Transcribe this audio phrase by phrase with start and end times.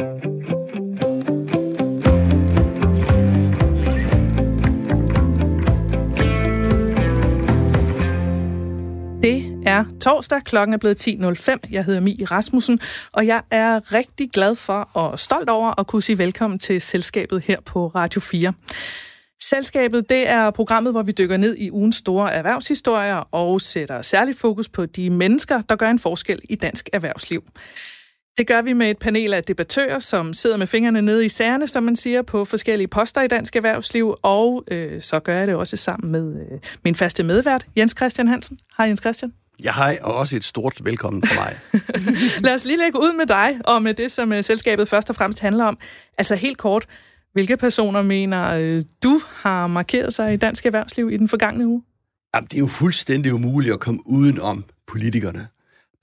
[0.00, 0.06] Det
[9.66, 11.56] er torsdag, klokken er blevet 10.05.
[11.70, 12.80] Jeg hedder Mi Rasmussen,
[13.12, 17.44] og jeg er rigtig glad for og stolt over at kunne sige velkommen til selskabet
[17.44, 18.52] her på Radio 4.
[19.42, 24.38] Selskabet det er programmet, hvor vi dykker ned i ugens store erhvervshistorier og sætter særligt
[24.38, 27.44] fokus på de mennesker, der gør en forskel i dansk erhvervsliv.
[28.38, 31.66] Det gør vi med et panel af debattører, som sidder med fingrene nede i sagerne,
[31.66, 35.54] som man siger, på forskellige poster i dansk erhvervsliv, og øh, så gør jeg det
[35.54, 38.58] også sammen med øh, min faste medvært, Jens Christian Hansen.
[38.78, 39.32] Hej Jens Christian.
[39.64, 41.58] Ja, hej, og også et stort velkommen fra mig.
[42.44, 45.16] Lad os lige lægge ud med dig, og med det, som uh, selskabet først og
[45.16, 45.78] fremmest handler om.
[46.18, 46.86] Altså helt kort,
[47.32, 51.82] hvilke personer mener uh, du har markeret sig i dansk erhvervsliv i den forgangne uge?
[52.34, 55.48] Jamen, det er jo fuldstændig umuligt at komme udenom politikerne.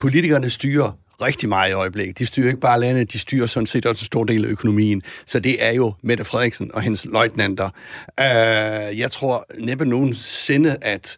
[0.00, 2.18] Politikerne styrer rigtig meget i øjeblikket.
[2.18, 5.02] De styrer ikke bare landet, de styrer sådan set også en stor del af økonomien.
[5.26, 7.70] Så det er jo Mette Frederiksen og hendes løjtnanter.
[8.20, 11.16] Øh, jeg tror næppe nogensinde, at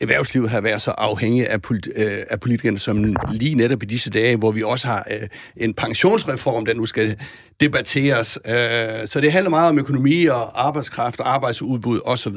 [0.00, 4.10] erhvervslivet har været så afhængig af, polit- øh, af politikerne, som lige netop i disse
[4.10, 7.16] dage, hvor vi også har øh, en pensionsreform, der nu skal
[7.60, 8.38] debatteres.
[8.46, 12.36] Øh, så det handler meget om økonomi og arbejdskraft og arbejdsudbud osv.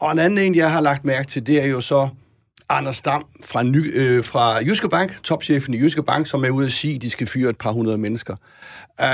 [0.00, 2.08] Og en anden en, jeg har lagt mærke til, det er jo så
[2.68, 6.66] Anders Dam fra, Ny, øh, fra Jyske Bank, topchefen i Jyske Bank, som er ude
[6.66, 8.36] at sige, at de skal fyre et par hundrede mennesker.
[9.00, 9.06] Uh,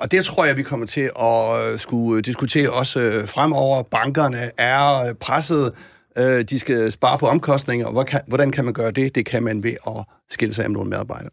[0.00, 3.82] og det tror jeg, vi kommer til at skulle diskutere også fremover.
[3.82, 5.72] Bankerne er presset
[6.18, 9.14] Øh, de skal spare på omkostninger, og hvordan kan man gøre det?
[9.14, 11.30] Det kan man ved at skille sig af med nogle medarbejdere.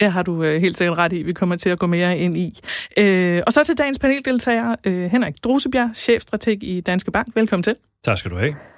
[0.00, 1.22] Det har du øh, helt sikkert ret i.
[1.22, 2.60] Vi kommer til at gå mere ind i.
[2.96, 4.76] Øh, og så til dagens paneldeltager,
[5.08, 7.28] Henrik Drosebjerg, chefstrateg i Danske Bank.
[7.34, 7.76] Velkommen til.
[8.04, 8.73] Tak skal du have.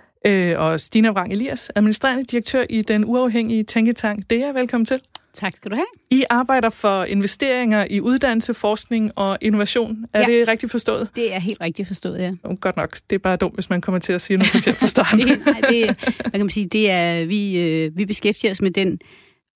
[0.56, 4.52] Og Stina Vrang Elias, administrerende direktør i den uafhængige tænketank DEA.
[4.52, 4.98] Velkommen til.
[5.36, 5.86] Tak skal du have.
[6.10, 10.04] I arbejder for investeringer i uddannelse, forskning og innovation.
[10.12, 10.26] Er ja.
[10.26, 11.08] det rigtigt forstået?
[11.16, 12.32] Det er helt rigtigt forstået, ja.
[12.44, 12.96] Oh, godt nok.
[13.10, 15.18] Det er bare dumt, hvis man kommer til at sige noget forkert fra starten.
[15.28, 15.84] det, nej, det,
[16.20, 18.98] hvad kan man sige, det er, vi, øh, vi beskæftiger os med den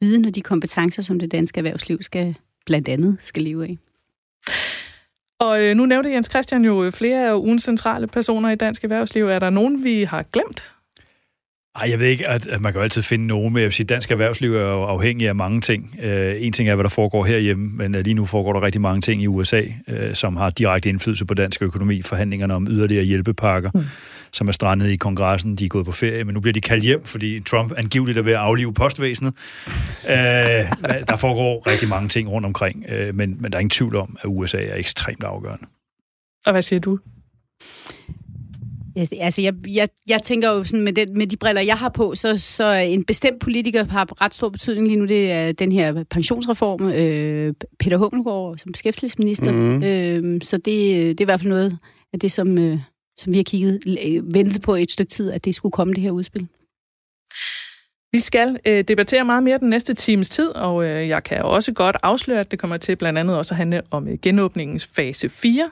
[0.01, 2.34] viden og de kompetencer, som det danske erhvervsliv skal
[2.67, 3.79] blandt andet skal leve af.
[5.41, 8.84] Og øh, nu nævnte Jens Christian jo øh, flere af ugens centrale personer i dansk
[8.84, 9.27] erhvervsliv.
[9.27, 10.65] Er der nogen, vi har glemt?
[11.77, 13.87] Ej, jeg ved ikke, at, man kan jo altid finde nogen, men jeg vil sige,
[13.87, 15.95] dansk erhvervsliv er jo afhængig af mange ting.
[15.99, 18.81] Uh, en ting er, hvad der foregår herhjemme, men uh, lige nu foregår der rigtig
[18.81, 22.03] mange ting i USA, uh, som har direkte indflydelse på dansk økonomi.
[22.03, 23.81] Forhandlingerne om yderligere hjælpepakker, mm.
[24.33, 26.85] som er strandet i kongressen, de er gået på ferie, men nu bliver de kaldt
[26.85, 29.35] hjem, fordi Trump angiveligt er ved at aflive postvæsenet.
[30.05, 30.11] Uh,
[31.09, 34.27] der foregår rigtig mange ting rundt omkring, men, men der er ingen tvivl om, at
[34.29, 35.67] USA er ekstremt afgørende.
[36.47, 36.99] Og hvad siger du?
[39.21, 42.15] Altså, jeg, jeg, jeg tænker jo sådan, med, den, med de briller, jeg har på,
[42.15, 45.06] så, så en bestemt politiker har ret stor betydning lige nu.
[45.06, 46.88] Det er den her pensionsreform.
[46.88, 49.53] Øh, Peter Hummelgaard som beskæftigelsesminister.
[49.53, 49.83] Mm.
[49.83, 51.78] Øh, så det, det er i hvert fald noget
[52.12, 52.78] af det, som, øh,
[53.16, 53.81] som vi har kigget,
[54.34, 56.49] ventet på et stykke tid, at det skulle komme, det her udspil.
[58.12, 61.72] Vi skal øh, debattere meget mere den næste times tid, og øh, jeg kan også
[61.72, 65.28] godt afsløre, at det kommer til blandt andet også at handle om øh, genåbningens fase
[65.28, 65.71] 4,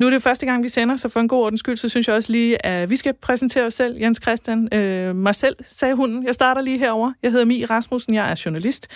[0.00, 2.08] nu er det første gang, vi sender, så for en god ordens skyld, så synes
[2.08, 4.74] jeg også lige, at vi skal præsentere os selv, Jens Christian.
[4.74, 6.26] Øh, mig selv, sagde hunden.
[6.26, 7.12] Jeg starter lige herover.
[7.22, 8.88] Jeg hedder Mi Rasmussen, jeg er journalist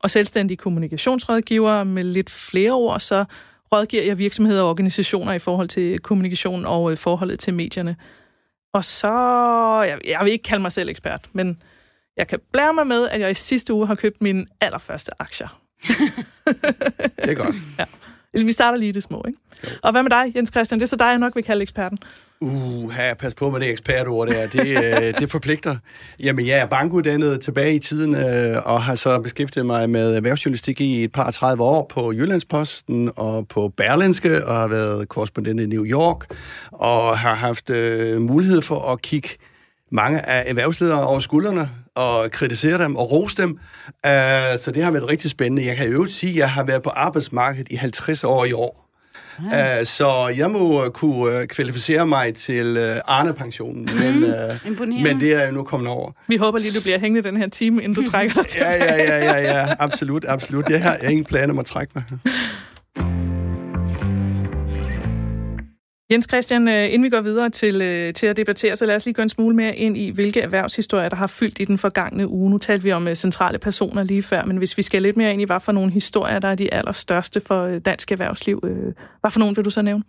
[0.00, 1.84] og selvstændig kommunikationsrådgiver.
[1.84, 3.24] Med lidt flere ord, så
[3.72, 7.96] rådgiver jeg virksomheder og organisationer i forhold til kommunikation og øh, forholdet til medierne.
[8.72, 9.08] Og så,
[9.88, 11.62] jeg, jeg vil ikke kalde mig selv ekspert, men
[12.16, 15.60] jeg kan blære mig med, at jeg i sidste uge har købt mine allerførste aktier.
[17.22, 17.56] det er godt.
[17.78, 17.84] Ja.
[18.34, 19.38] Altså, vi starter lige i det små, ikke?
[19.82, 20.80] Og hvad med dig, Jens Christian?
[20.80, 21.98] Det er så dig, jeg nok vil kalde eksperten.
[22.40, 24.46] Uh, pas på med det ekspertord der.
[24.46, 25.76] Det, øh, det forpligter.
[26.22, 30.80] Jamen, jeg er bankuddannet tilbage i tiden, øh, og har så beskæftiget mig med erhvervsjournalistik
[30.80, 35.66] i et par 30 år på Jyllandsposten og på Berlinske, og har været korrespondent i
[35.66, 36.34] New York,
[36.72, 39.28] og har haft øh, mulighed for at kigge
[39.92, 43.50] mange af erhvervsledere over skuldrene, og kritisere dem og rose dem.
[43.50, 44.10] Uh,
[44.60, 45.66] så det har været rigtig spændende.
[45.66, 48.84] Jeg kan jo sige, at jeg har været på arbejdsmarkedet i 50 år i år.
[49.38, 54.24] Uh, så jeg må kunne kvalificere mig til uh, Arne-pensionen, mm, men,
[54.80, 56.12] uh, men det er jeg nu kommet over.
[56.28, 58.60] Vi håber lige, du bliver hængende den her time, inden du trækker dig til.
[58.60, 60.70] ja, ja, ja, ja, ja, absolut, absolut.
[60.70, 62.04] Jeg har ingen planer om at trække mig.
[66.10, 69.04] Jens Christian, øh, inden vi går videre til, øh, til at debattere, så lad os
[69.04, 72.28] lige gå en smule mere ind i, hvilke erhvervshistorier, der har fyldt i den forgangne
[72.28, 72.50] uge.
[72.50, 75.32] Nu talte vi om øh, centrale personer lige før, men hvis vi skal lidt mere
[75.32, 78.60] ind i, hvad for nogle historier, der er de allerstørste for dansk erhvervsliv,
[79.20, 80.04] hvad for nogle vil du så nævne?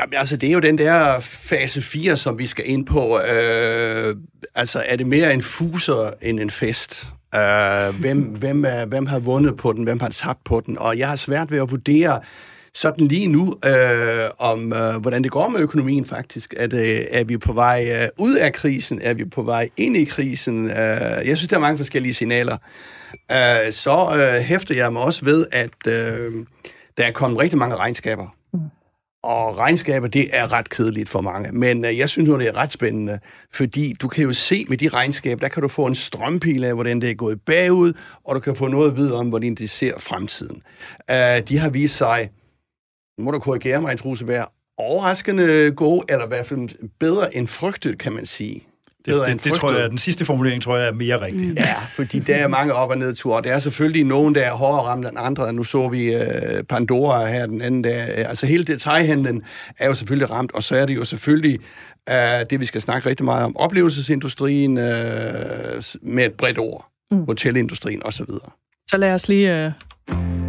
[0.00, 3.20] Jamen, altså, det er jo den der fase 4, som vi skal ind på.
[3.20, 4.16] Øh,
[4.54, 7.06] altså, er det mere en fuser end en fest?
[7.34, 9.84] Øh, hvem, hvem, er, hvem har vundet på den?
[9.84, 10.78] Hvem har tabt på den?
[10.78, 12.20] Og jeg har svært ved at vurdere
[12.74, 16.54] sådan lige nu, øh, om øh, hvordan det går med økonomien faktisk.
[16.56, 19.00] Er, det, er vi på vej øh, ud af krisen?
[19.02, 20.70] Er vi på vej ind i krisen?
[20.70, 20.76] Øh,
[21.26, 22.56] jeg synes, der er mange forskellige signaler.
[23.32, 26.46] Øh, så øh, hæfter jeg mig også ved, at øh,
[26.98, 28.26] der er kommet rigtig mange regnskaber.
[28.52, 28.60] Mm.
[29.22, 31.52] Og regnskaber, det er ret kedeligt for mange.
[31.52, 33.18] Men øh, jeg synes nu, det er ret spændende,
[33.52, 36.74] fordi du kan jo se med de regnskaber, der kan du få en strømpil af,
[36.74, 37.92] hvordan det er gået bagud,
[38.24, 40.62] og du kan få noget at vide om, hvordan de ser fremtiden.
[41.10, 42.30] Øh, de har vist sig,
[43.22, 44.48] må du korrigere mig, Truseberg,
[44.78, 46.68] overraskende gode, eller i hvert fald
[47.00, 48.66] bedre end frygtet, kan man sige.
[49.06, 51.48] Det, det, det tror jeg, den sidste formulering tror jeg er mere rigtig.
[51.48, 51.54] Mm.
[51.54, 53.42] Ja, fordi der er mange op- og nedture.
[53.42, 55.52] Der er selvfølgelig nogen, der er hårdere ramt end andre.
[55.52, 56.22] Nu så vi uh,
[56.68, 58.08] Pandora her den anden dag.
[58.16, 59.42] Altså hele detaljhandlen
[59.78, 61.58] er jo selvfølgelig ramt, og så er det jo selvfølgelig
[62.10, 62.16] uh,
[62.50, 63.56] det, vi skal snakke rigtig meget om.
[63.56, 64.84] Oplevelsesindustrien uh,
[66.02, 66.88] med et bredt ord.
[67.10, 67.24] Mm.
[67.24, 68.26] Hotelindustrien osv.
[68.90, 69.74] Så lad os lige...
[70.08, 70.41] Uh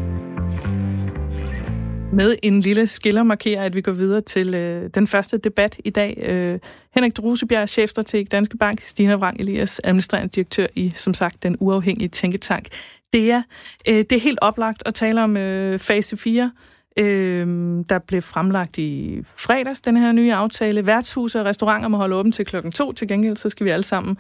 [2.14, 5.90] med en lille skiller markerer, at vi går videre til øh, den første debat i
[5.90, 6.18] dag.
[6.18, 6.60] Øh,
[6.96, 12.08] Henrik Drusebjerg, chefstrateg Danske Bank, Stina Vrang Elias, administrerende direktør i, som sagt, den uafhængige
[12.08, 12.68] tænketank.
[13.14, 13.42] Det er,
[13.88, 16.52] øh, det er helt oplagt at tale om øh, fase 4,
[16.98, 17.48] øh,
[17.90, 20.88] der blev fremlagt i fredags, den her nye aftale.
[20.88, 22.92] Værtshuse og restauranter må holde åbent til klokken to.
[22.92, 24.18] Til gengæld så skal vi alle sammen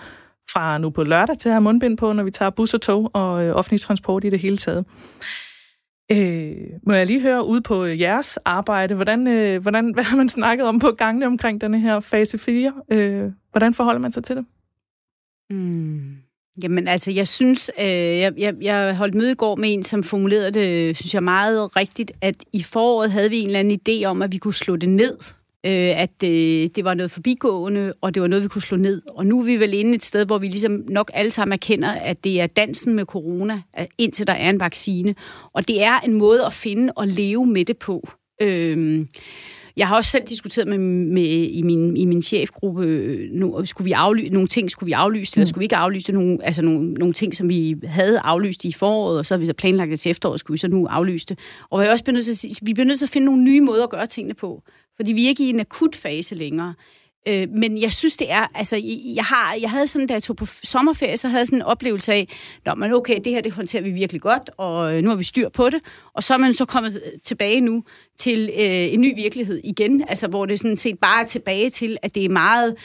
[0.49, 3.11] fra nu på lørdag til at have mundbind på, når vi tager bus og tog
[3.13, 4.85] og øh, offentlig transport i det hele taget.
[6.13, 10.17] Øh, må jeg lige høre ud på øh, jeres arbejde, hvordan, øh, hvordan, hvad har
[10.17, 12.73] man snakket om på gangene omkring denne her fase 4?
[12.91, 14.45] Øh, hvordan forholder man sig til det?
[15.49, 16.17] Mm.
[16.63, 20.03] Jamen altså, jeg synes, øh, jeg, jeg, jeg holdt møde i går med en, som
[20.03, 24.05] formulerede det, synes jeg, meget rigtigt, at i foråret havde vi en eller anden idé
[24.05, 25.17] om, at vi kunne slå det ned
[25.65, 29.01] øh, at øh, det var noget forbigående, og det var noget, vi kunne slå ned.
[29.09, 31.91] Og nu er vi vel inde et sted, hvor vi ligesom nok alle sammen erkender,
[31.91, 33.61] at det er dansen med corona,
[33.97, 35.15] indtil der er en vaccine.
[35.53, 38.09] Og det er en måde at finde og leve med det på.
[38.41, 39.05] Øh,
[39.77, 42.85] jeg har også selv diskuteret med, med i, min, i min chefgruppe,
[43.31, 45.39] nu, skulle vi aflyse, nogle ting skulle vi aflyse, mm.
[45.39, 48.71] eller skulle vi ikke aflyse nogle, altså nogle, nogle ting, som vi havde aflyst i
[48.71, 51.25] foråret, og så har vi så planlagt det til efteråret, skulle vi så nu aflyse
[51.25, 51.39] det.
[51.69, 53.61] Og vi er også nødt til at, vi bliver nødt til at finde nogle nye
[53.61, 54.63] måder at gøre tingene på
[54.95, 56.73] fordi vi er ikke i en akut fase længere.
[57.27, 58.81] Øh, men jeg synes, det er, altså,
[59.15, 61.63] jeg, har, jeg havde sådan, da jeg tog på sommerferie, så havde jeg sådan en
[61.63, 62.27] oplevelse af,
[62.65, 65.23] Nå, men okay, det her, det håndterer vi virkelig godt, og øh, nu har vi
[65.23, 65.81] styr på det,
[66.13, 67.83] og så er man så kommet øh, tilbage nu
[68.19, 71.97] til øh, en ny virkelighed igen, altså, hvor det sådan set bare er tilbage til,
[72.01, 72.75] at det er meget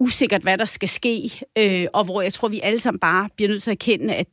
[0.00, 3.48] usikkert, hvad der skal ske, øh, og hvor jeg tror, vi alle sammen bare bliver
[3.48, 4.26] nødt til at erkende, at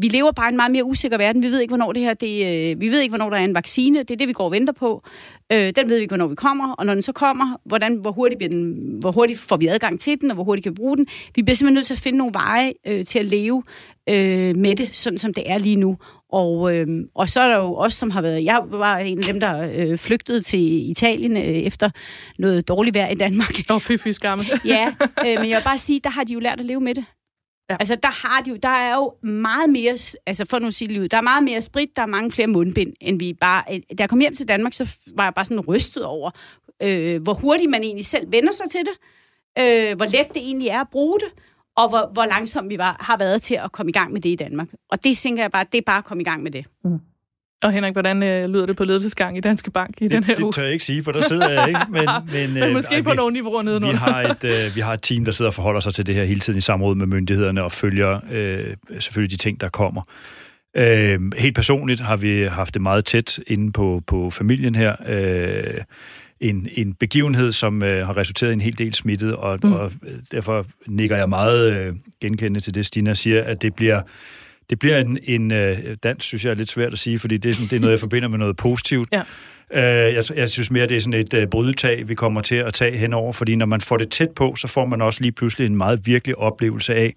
[0.00, 1.42] vi lever bare i en meget mere usikker verden.
[1.42, 3.54] Vi ved ikke, hvornår det her, det, øh, vi ved ikke, hvornår der er en
[3.54, 3.98] vaccine.
[3.98, 5.02] Det er det, vi går og venter på.
[5.52, 6.72] Øh, den ved vi ikke, hvornår vi kommer.
[6.72, 10.00] Og når den så kommer, hvordan, hvor, hurtigt bliver den, hvor hurtigt får vi adgang
[10.00, 11.06] til den, og hvor hurtigt kan vi bruge den.
[11.34, 13.62] Vi bliver simpelthen nødt til at finde nogle veje øh, til at leve
[14.08, 15.96] øh, med det, sådan som det er lige nu.
[16.32, 18.44] Og, øh, og så er der jo også, som har været...
[18.44, 21.90] Jeg var en af dem, der øh, flygtede til Italien øh, efter
[22.38, 23.54] noget dårligt vejr i Danmark.
[23.70, 24.08] Oh, fy, fy
[24.64, 24.94] ja,
[25.26, 27.04] øh, men jeg vil bare sige, der har de jo lært at leve med det.
[27.70, 27.76] Ja.
[27.80, 31.00] Altså, der, har de jo, der er jo meget mere, altså for nu at sige
[31.00, 33.64] det der er meget mere sprit, der er mange flere mundbind, end vi bare...
[33.68, 36.30] Da jeg kom hjem til Danmark, så var jeg bare sådan rystet over,
[36.82, 38.94] øh, hvor hurtigt man egentlig selv vender sig til det,
[39.58, 41.28] øh, hvor let det egentlig er at bruge det,
[41.76, 44.28] og hvor, hvor langsomt vi var, har været til at komme i gang med det
[44.28, 44.68] i Danmark.
[44.90, 46.66] Og det tænker jeg bare, det er bare at komme i gang med det.
[46.84, 46.98] Mm.
[47.62, 50.34] Og Henrik, hvordan øh, lyder det på ledelsesgang i Danske Bank i det, den her
[50.34, 50.52] det uge?
[50.52, 51.80] Det tør jeg ikke sige, for der sidder jeg ikke.
[51.90, 53.92] Men, men, men måske øh, på vi, nogle niveauer nedenunder.
[53.92, 56.14] Vi har, et, øh, vi har et team, der sidder og forholder sig til det
[56.14, 60.02] her hele tiden i samråd med myndighederne og følger øh, selvfølgelig de ting, der kommer.
[60.76, 64.96] Øh, helt personligt har vi haft det meget tæt inde på, på familien her.
[65.08, 65.80] Øh,
[66.40, 69.72] en, en begivenhed, som øh, har resulteret i en hel del smittet, og, mm.
[69.72, 69.92] og
[70.32, 74.02] derfor nikker jeg meget øh, genkendende til det, Stina siger, at det bliver
[74.70, 77.48] det bliver en, en uh, dans, synes jeg er lidt svært at sige, fordi det
[77.48, 79.08] er, sådan, det er noget, jeg forbinder med noget positivt.
[79.12, 79.22] Ja.
[79.70, 82.74] Uh, jeg, jeg synes mere, det er sådan et uh, brydetag, vi kommer til at
[82.74, 85.66] tage henover, fordi når man får det tæt på, så får man også lige pludselig
[85.66, 87.14] en meget virkelig oplevelse af,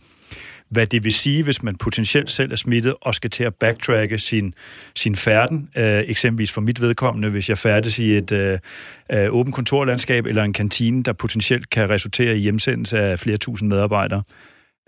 [0.70, 4.18] hvad det vil sige, hvis man potentielt selv er smittet og skal til at backtracke
[4.18, 4.54] sin,
[4.96, 5.70] sin færden.
[5.76, 10.44] Uh, eksempelvis for mit vedkommende, hvis jeg færdes i et uh, uh, åbent kontorlandskab eller
[10.44, 14.24] en kantine, der potentielt kan resultere i hjemsendelse af flere tusind medarbejdere.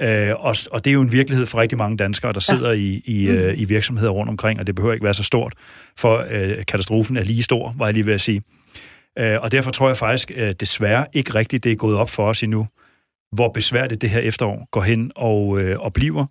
[0.02, 2.78] Øh, og, og det er jo en virkelighed for rigtig mange danskere, der sidder ja.
[2.78, 3.36] i, i, mm.
[3.36, 5.54] øh, i virksomheder rundt omkring, og det behøver ikke være så stort,
[5.98, 8.42] for øh, katastrofen er lige stor, var jeg lige ved at sige.
[9.20, 12.30] Øh, og derfor tror jeg faktisk øh, desværre ikke rigtigt, det er gået op for
[12.30, 12.68] os endnu,
[13.32, 16.26] hvor besværligt det her efterår går hen og, øh, og bliver,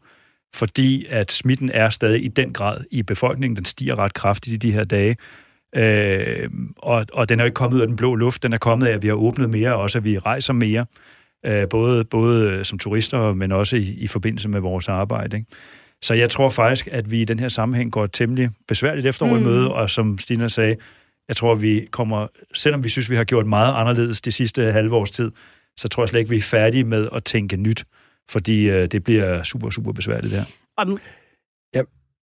[0.54, 4.68] fordi at smitten er stadig i den grad i befolkningen, den stiger ret kraftigt i
[4.68, 5.16] de her dage,
[5.76, 8.58] Øh, og, og den er jo ikke kommet ud af den blå luft, den er
[8.58, 10.86] kommet af, at vi har åbnet mere, og også at vi rejser mere,
[11.46, 15.36] øh, både, både som turister, men også i, i forbindelse med vores arbejde.
[15.36, 15.48] Ikke?
[16.02, 19.40] Så jeg tror faktisk, at vi i den her sammenhæng går temmelig besværligt efterår mm.
[19.40, 20.76] i møde, og som Stina sagde,
[21.28, 24.96] jeg tror, vi kommer, selvom vi synes, vi har gjort meget anderledes de sidste halve
[24.96, 25.30] års tid,
[25.76, 27.84] så tror jeg slet ikke, vi er færdige med at tænke nyt,
[28.30, 30.44] fordi øh, det bliver super, super besværligt der.
[30.76, 30.98] Om...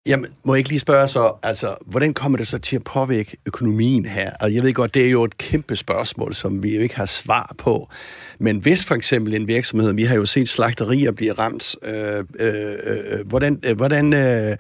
[0.06, 3.38] Jamen, må jeg ikke lige spørge så, altså, hvordan kommer det så til at påvirke
[3.46, 4.32] økonomien her?
[4.40, 7.06] Og jeg ved godt, det er jo et kæmpe spørgsmål, som vi jo ikke har
[7.06, 7.90] svar på.
[8.40, 12.74] Men hvis for eksempel en virksomhed, vi har jo set slagterier blive ramt, øh, øh,
[12.84, 14.58] øh, hvordan, øh, hvordan øh,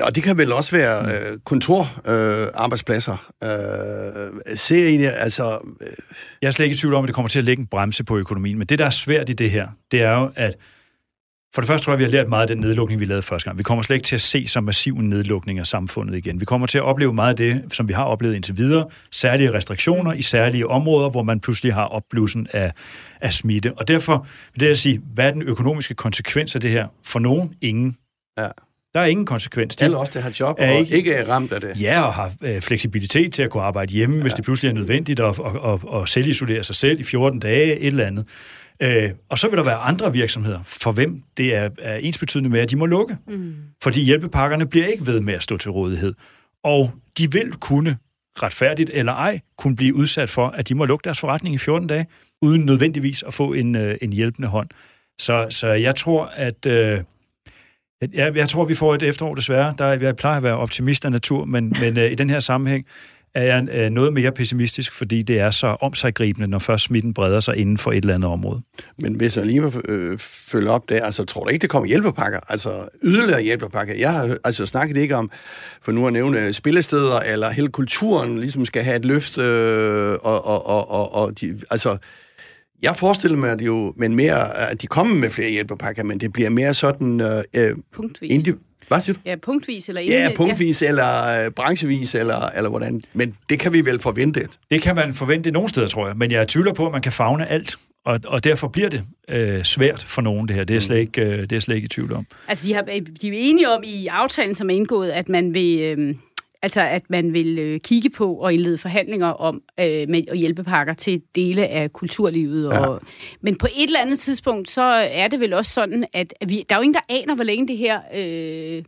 [0.00, 3.32] og det kan vel også være øh, kontorarbejdspladser.
[3.44, 3.50] Øh,
[4.52, 5.58] øh, ser I altså...
[5.80, 5.92] Øh...
[6.42, 8.04] Jeg er slet ikke i tvivl om, at det kommer til at lægge en bremse
[8.04, 10.56] på økonomien, men det, der er svært i det her, det er jo, at
[11.54, 13.48] for det første tror jeg, vi har lært meget af den nedlukning, vi lavede første
[13.48, 13.58] gang.
[13.58, 16.40] Vi kommer slet ikke til at se så massiv en nedlukning af samfundet igen.
[16.40, 18.86] Vi kommer til at opleve meget af det, som vi har oplevet indtil videre.
[19.10, 22.72] Særlige restriktioner i særlige områder, hvor man pludselig har opblussen af,
[23.20, 23.72] af smitte.
[23.76, 26.86] Og derfor vil det at sige, hvad er den økonomiske konsekvens af det her?
[27.06, 27.96] For nogen, ingen.
[28.38, 28.48] Ja.
[28.94, 29.76] Der er ingen konsekvens.
[29.76, 31.80] De Eller også, det har job og ikke, ikke er ramt af det.
[31.80, 34.22] Ja, og har øh, fleksibilitet til at kunne arbejde hjemme, ja.
[34.22, 37.78] hvis det pludselig er nødvendigt, at, at, at, at selvisolere sig selv i 14 dage,
[37.78, 38.26] et eller andet.
[38.82, 42.60] Øh, og så vil der være andre virksomheder, for hvem det er, er ensbetydende med,
[42.60, 43.16] at de må lukke.
[43.26, 43.54] Mm.
[43.82, 46.14] Fordi hjælpepakkerne bliver ikke ved med at stå til rådighed.
[46.64, 47.98] Og de vil kunne,
[48.42, 51.88] retfærdigt eller ej, kunne blive udsat for, at de må lukke deres forretning i 14
[51.88, 52.06] dage,
[52.42, 54.68] uden nødvendigvis at få en, øh, en hjælpende hånd.
[55.18, 56.66] Så, så jeg tror, at...
[56.66, 57.00] Øh,
[58.12, 59.74] jeg, jeg tror, vi får et efterår desværre.
[59.78, 62.86] Der, jeg plejer at være optimist af natur, men, men øh, i den her sammenhæng,
[63.36, 67.40] er jeg øh, noget mere pessimistisk, fordi det er så omsaggribende, når først smitten breder
[67.40, 68.62] sig inden for et eller andet område.
[68.98, 71.88] Men hvis jeg lige må øh, følge op der, altså tror du ikke, det kommer
[71.88, 72.40] hjælpepakker?
[72.48, 73.94] Altså yderligere hjælpepakker?
[73.94, 75.30] Jeg har altså snakket ikke om,
[75.82, 80.46] for nu at nævne spillesteder, eller hele kulturen ligesom skal have et løft, øh, og,
[80.46, 81.96] og, og, og, og de, altså
[82.82, 86.32] jeg forestiller mig, at, jo, men mere, at de kommer med flere hjælpepakker, men det
[86.32, 87.20] bliver mere sådan...
[87.20, 88.48] Øh, øh Punktvis.
[88.48, 89.20] Indi- hvad siger du?
[89.24, 90.88] Ja, punktvis eller Ja, punktvis ja.
[90.88, 93.02] eller øh, branchevis, eller, eller hvordan.
[93.12, 94.48] Men det kan vi vel forvente?
[94.70, 96.16] Det kan man forvente nogle steder, tror jeg.
[96.16, 97.76] Men jeg tvivler på, at man kan fagne alt.
[98.04, 100.64] Og, og derfor bliver det øh, svært for nogen, det her.
[100.64, 100.82] Det er, mm.
[100.82, 102.26] slet ikke, øh, det er slet ikke i tvivl om.
[102.48, 102.82] Altså, de, har,
[103.22, 105.80] de er enige om i aftalen, som er indgået, at man vil...
[105.80, 106.14] Øh,
[106.62, 110.94] Altså at man vil øh, kigge på og indlede forhandlinger om øh, med og hjælpepakker
[110.94, 112.68] til dele af kulturlivet.
[112.68, 113.08] Og, ja.
[113.40, 116.74] Men på et eller andet tidspunkt, så er det vel også sådan, at vi, der
[116.74, 118.84] er jo ingen, der aner, hvor længe det her øh,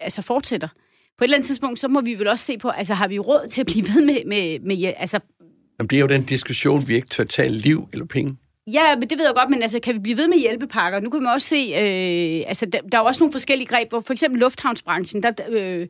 [0.00, 0.68] altså fortsætter.
[1.18, 3.18] På et eller andet tidspunkt, så må vi vel også se på, altså har vi
[3.18, 4.24] råd til at blive ved med...
[4.24, 5.20] med, med altså,
[5.78, 8.36] Jamen, det er jo den diskussion, vi ikke tør tage liv eller penge.
[8.66, 11.00] Ja, men det ved jeg godt, men altså, kan vi blive ved med hjælpepakker?
[11.00, 14.00] Nu kan man også se, øh, altså, der, der er også nogle forskellige greb, hvor
[14.00, 15.88] for eksempel lufthavnsbranchen, der, øh,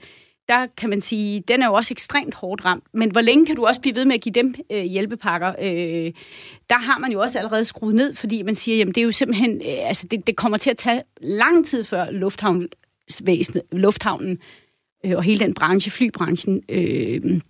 [0.48, 2.84] der kan man sige, den er jo også ekstremt hårdt ramt.
[2.94, 5.48] Men hvor længe kan du også blive ved med at give dem øh, hjælpepakker?
[5.48, 6.12] Øh,
[6.70, 9.12] der har man jo også allerede skruet ned, fordi man siger, jamen det er jo
[9.12, 14.38] simpelthen, øh, altså det, det kommer til at tage lang tid før lufthavnsvæsenet, lufthavnen
[15.06, 17.40] øh, og hele den branche, flybranchen, øh,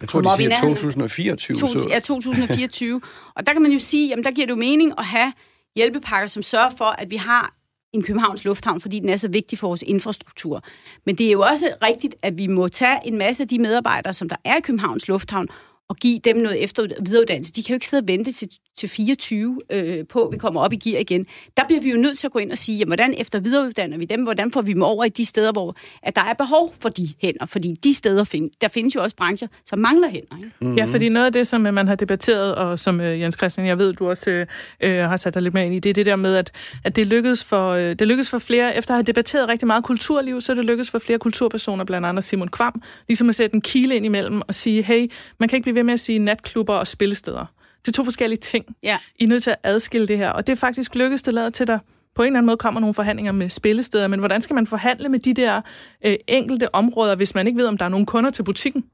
[0.00, 1.56] jeg tror, de siger 2024.
[1.58, 3.00] To, ja, 2024.
[3.34, 5.32] og der kan man jo sige, jamen der giver det jo mening at have
[5.76, 7.54] hjælpepakker, som sørger for, at vi har
[7.92, 10.62] en Københavns Lufthavn, fordi den er så vigtig for vores infrastruktur.
[11.06, 14.14] Men det er jo også rigtigt, at vi må tage en masse af de medarbejdere,
[14.14, 15.48] som der er i Københavns Lufthavn,
[15.88, 17.52] og give dem noget efter videreuddannelse.
[17.52, 20.60] De kan jo ikke sidde og vente til, til 24 øh, på, at vi kommer
[20.60, 21.26] op i gear igen.
[21.56, 23.98] Der bliver vi jo nødt til at gå ind og sige, jamen, hvordan efter videreuddanner
[23.98, 24.22] vi dem?
[24.22, 27.08] Hvordan får vi dem over i de steder, hvor at der er behov for de
[27.22, 27.46] hænder?
[27.46, 30.36] Fordi de steder, find, der findes jo også brancher, som mangler hænder.
[30.36, 30.50] Ikke?
[30.60, 30.76] Mm-hmm.
[30.76, 33.78] Ja, fordi noget af det, som man har debatteret, og som uh, Jens Christian, jeg
[33.78, 34.46] ved, du også
[34.84, 36.52] uh, har sat dig lidt med ind i, det er det der med, at,
[36.84, 39.84] at det, lykkedes for, uh, det lykkedes for flere, efter at have debatteret rigtig meget
[39.84, 43.54] kulturliv, så er det lykkedes for flere kulturpersoner, blandt andet Simon Kvam, ligesom at sætte
[43.54, 46.18] en kile ind imellem og sige, hey, man kan ikke blive ved med at sige
[46.18, 47.46] natklubber og spillesteder.
[47.80, 48.76] Det er to forskellige ting.
[48.82, 48.98] Ja.
[49.18, 50.30] I er nødt til at adskille det her.
[50.30, 51.78] Og det er faktisk lykkedes det lavet til dig.
[52.14, 55.08] På en eller anden måde kommer nogle forhandlinger med spillesteder, men hvordan skal man forhandle
[55.08, 55.60] med de der
[56.04, 58.84] øh, enkelte områder, hvis man ikke ved, om der er nogen kunder til butikken?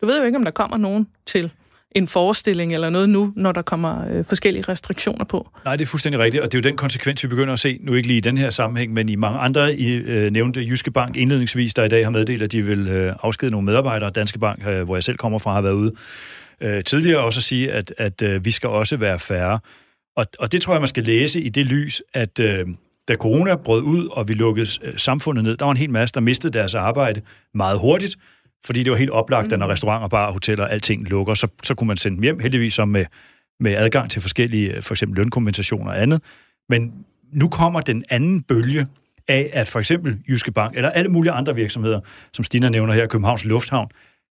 [0.00, 1.52] Du ved jo ikke, om der kommer nogen til
[1.94, 5.50] en forestilling eller noget nu, når der kommer øh, forskellige restriktioner på.
[5.64, 7.78] Nej, det er fuldstændig rigtigt, og det er jo den konsekvens, vi begynder at se,
[7.80, 10.90] nu ikke lige i den her sammenhæng, men i mange andre, I øh, nævnte Jyske
[10.90, 14.10] Bank indledningsvis, der i dag har meddelt, at de vil øh, afskede nogle medarbejdere.
[14.10, 15.92] Danske Bank, øh, hvor jeg selv kommer fra, har været ude
[16.60, 19.58] øh, tidligere også at sige, at, at øh, vi skal også være færre.
[20.16, 22.66] Og, og det tror jeg, man skal læse i det lys, at øh,
[23.08, 26.14] da corona brød ud, og vi lukkede øh, samfundet ned, der var en hel masse,
[26.14, 27.20] der mistede deres arbejde
[27.54, 28.16] meget hurtigt,
[28.66, 29.52] fordi det var helt oplagt, mm.
[29.52, 29.70] at når mm.
[29.70, 33.04] restauranter, bar, hoteller, alting lukker, så, så kunne man sende dem hjem, heldigvis som med,
[33.60, 36.22] med adgang til forskellige, for eksempel lønkompensationer og andet.
[36.68, 36.92] Men
[37.32, 38.86] nu kommer den anden bølge
[39.28, 42.00] af, at for eksempel Jyske Bank, eller alle mulige andre virksomheder,
[42.32, 43.88] som Stina nævner her, Københavns Lufthavn,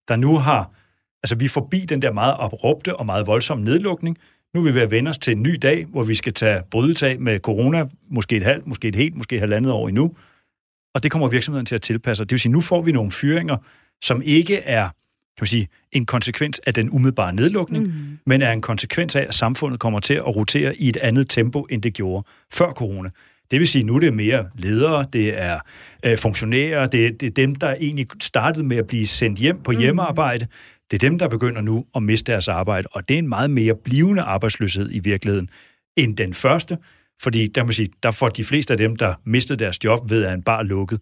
[0.08, 0.72] der nu har,
[1.24, 4.18] altså vi er forbi den der meget abrupte og meget voldsomme nedlukning,
[4.54, 6.62] nu er vi ved at vende os til en ny dag, hvor vi skal tage
[6.72, 10.12] brydetag med corona, måske et halvt, måske et helt, måske et halvandet år endnu.
[10.94, 12.24] Og det kommer virksomheden til at tilpasse.
[12.24, 13.58] Det vil sige, nu får vi nogle fyringer,
[14.02, 14.90] som ikke er
[15.38, 18.20] kan man sige, en konsekvens af den umiddelbare nedlukning, mm.
[18.26, 21.68] men er en konsekvens af, at samfundet kommer til at rotere i et andet tempo,
[21.70, 23.10] end det gjorde før corona.
[23.52, 25.60] Det vil sige, nu er det mere ledere, det er
[26.06, 29.72] øh, funktionærer, det, det er dem, der egentlig startede med at blive sendt hjem på
[29.72, 29.80] mm.
[29.80, 30.48] hjemmearbejde.
[30.92, 33.50] Det er dem, der begynder nu at miste deres arbejde, og det er en meget
[33.50, 35.50] mere blivende arbejdsløshed i virkeligheden
[35.96, 36.78] end den første,
[37.22, 40.24] fordi der, man sige, der får de fleste af dem, der mistede deres job ved,
[40.24, 41.00] at en bar lukket.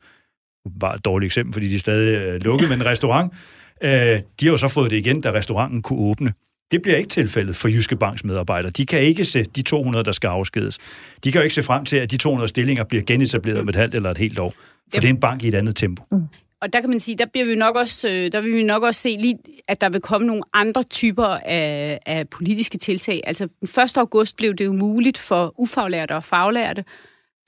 [0.80, 3.34] Bare et dårligt eksempel, fordi de er stadig øh, lukket, men en restaurant,
[3.82, 6.34] øh, de har jo så fået det igen, da restauranten kunne åbne.
[6.72, 8.72] Det bliver ikke tilfældet for Jyske Banks medarbejdere.
[8.72, 10.78] De kan ikke se de 200, der skal afskedes.
[11.24, 13.76] De kan jo ikke se frem til, at de 200 stillinger bliver genetableret om et
[13.76, 14.50] halvt eller et helt år.
[14.50, 14.58] For
[14.96, 15.02] yep.
[15.02, 16.04] det er en bank i et andet tempo.
[16.12, 16.28] Mm
[16.62, 18.84] og der kan man sige, der, bliver vi nok også, øh, der vil vi nok
[18.84, 19.38] også se lige,
[19.68, 23.22] at der vil komme nogle andre typer af, af politiske tiltag.
[23.24, 23.98] Altså den 1.
[23.98, 26.84] august blev det jo muligt for ufaglærte og faglærte,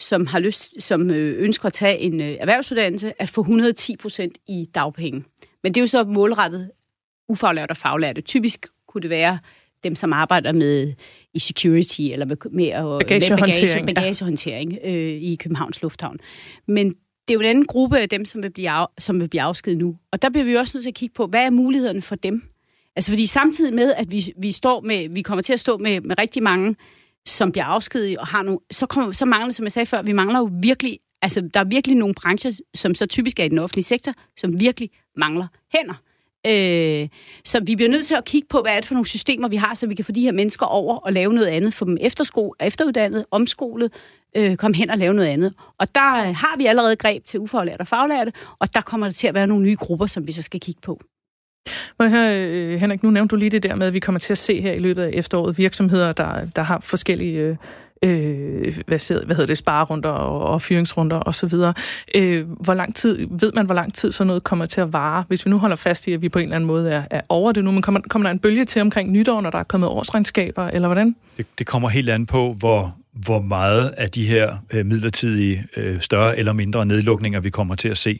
[0.01, 4.37] som har lyst, som øh, ønsker at tage en øh, erhvervsuddannelse, at få 110 procent
[4.47, 5.23] i dagpenge.
[5.63, 6.71] Men det er jo så målrettet
[7.29, 8.21] ufaglærte og faglærte.
[8.21, 9.39] Typisk kunne det være
[9.83, 10.93] dem, som arbejder med
[11.33, 14.95] i security eller med, med, bagagehåndtering, med bagage, bagagehåndtering ja.
[14.95, 16.19] øh, i Københavns Lufthavn.
[16.67, 16.89] Men
[17.27, 19.41] det er jo en anden gruppe af dem, som vil blive, af, som vil blive
[19.41, 19.97] afskedet nu.
[20.11, 22.43] Og der bliver vi også nødt til at kigge på, hvad er mulighederne for dem?
[22.95, 26.01] Altså fordi samtidig med, at vi, vi, står med, vi kommer til at stå med,
[26.01, 26.75] med rigtig mange,
[27.25, 30.13] som bliver afskediget og har nogle, så, kommer, så mangler, som jeg sagde før, vi
[30.13, 33.59] mangler jo virkelig, altså der er virkelig nogle brancher, som så typisk er i den
[33.59, 35.95] offentlige sektor, som virkelig mangler hænder.
[36.47, 37.09] Øh,
[37.45, 39.55] så vi bliver nødt til at kigge på, hvad er det for nogle systemer, vi
[39.55, 41.97] har, så vi kan få de her mennesker over og lave noget andet, få dem
[42.01, 43.93] eftersko, efteruddannet, omskolet,
[44.35, 45.53] øh, komme hen og lave noget andet.
[45.77, 49.13] Og der øh, har vi allerede greb til ufaglærte og faglærte, og der kommer der
[49.13, 51.01] til at være nogle nye grupper, som vi så skal kigge på.
[51.99, 54.19] Må jeg høre, øh, Henrik, nu nævnte du lige det der med, at vi kommer
[54.19, 57.55] til at se her i løbet af efteråret virksomheder, der, der har forskellige øh,
[58.03, 61.53] øh hvad, hedder, hvad hedder det, sparerunder og, og fyringsrunder osv.
[62.15, 65.23] Øh, hvor lang tid, ved man, hvor lang tid sådan noget kommer til at vare?
[65.27, 67.21] Hvis vi nu holder fast i, at vi på en eller anden måde er, er
[67.29, 69.63] over det nu, men kommer, kommer der en bølge til omkring nytår, når der er
[69.63, 71.15] kommet årsregnskaber, eller hvordan?
[71.37, 76.01] Det, det kommer helt an på, hvor, hvor meget af de her øh, midlertidige øh,
[76.01, 78.19] større eller mindre nedlukninger, vi kommer til at se.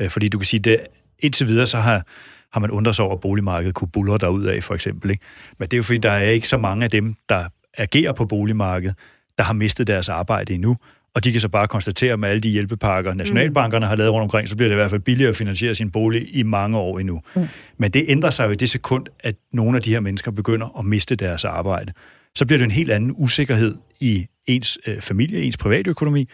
[0.00, 0.78] Øh, fordi du kan sige, det
[1.18, 2.06] indtil videre, så har
[2.52, 5.10] har man undret sig over, at boligmarkedet kunne buller ud af, for eksempel.
[5.10, 5.24] Ikke?
[5.58, 7.44] Men det er jo fordi, der er ikke så mange af dem, der
[7.78, 8.94] agerer på boligmarkedet,
[9.38, 10.76] der har mistet deres arbejde endnu.
[11.14, 14.22] Og de kan så bare konstatere, at med alle de hjælpepakker, nationalbankerne har lavet rundt
[14.22, 16.98] omkring, så bliver det i hvert fald billigere at finansiere sin bolig i mange år
[16.98, 17.22] endnu.
[17.36, 17.48] Mm.
[17.78, 20.78] Men det ændrer sig jo i det sekund, at nogle af de her mennesker begynder
[20.78, 21.92] at miste deres arbejde.
[22.34, 26.28] Så bliver det en helt anden usikkerhed i ens øh, familie, ens privatøkonomi,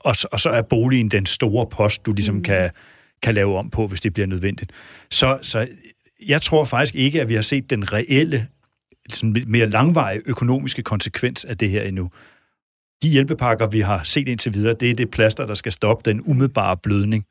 [0.00, 2.42] og, og så er boligen den store post, du ligesom mm.
[2.42, 2.70] kan,
[3.22, 4.72] kan lave om på, hvis det bliver nødvendigt.
[5.10, 5.68] Så, så
[6.26, 8.46] jeg tror faktisk ikke, at vi har set den reelle
[9.08, 12.10] sådan mere langvarige økonomiske konsekvens af det her endnu.
[13.02, 16.22] De hjælpepakker, vi har set indtil videre, det er det plaster, der skal stoppe den
[16.26, 17.24] umiddelbare blødning.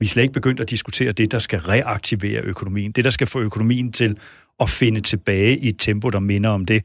[0.00, 2.92] Vi er slet ikke begyndt at diskutere det, der skal reaktivere økonomien.
[2.92, 4.16] Det, der skal få økonomien til
[4.60, 6.82] at finde tilbage i et tempo, der minder om det,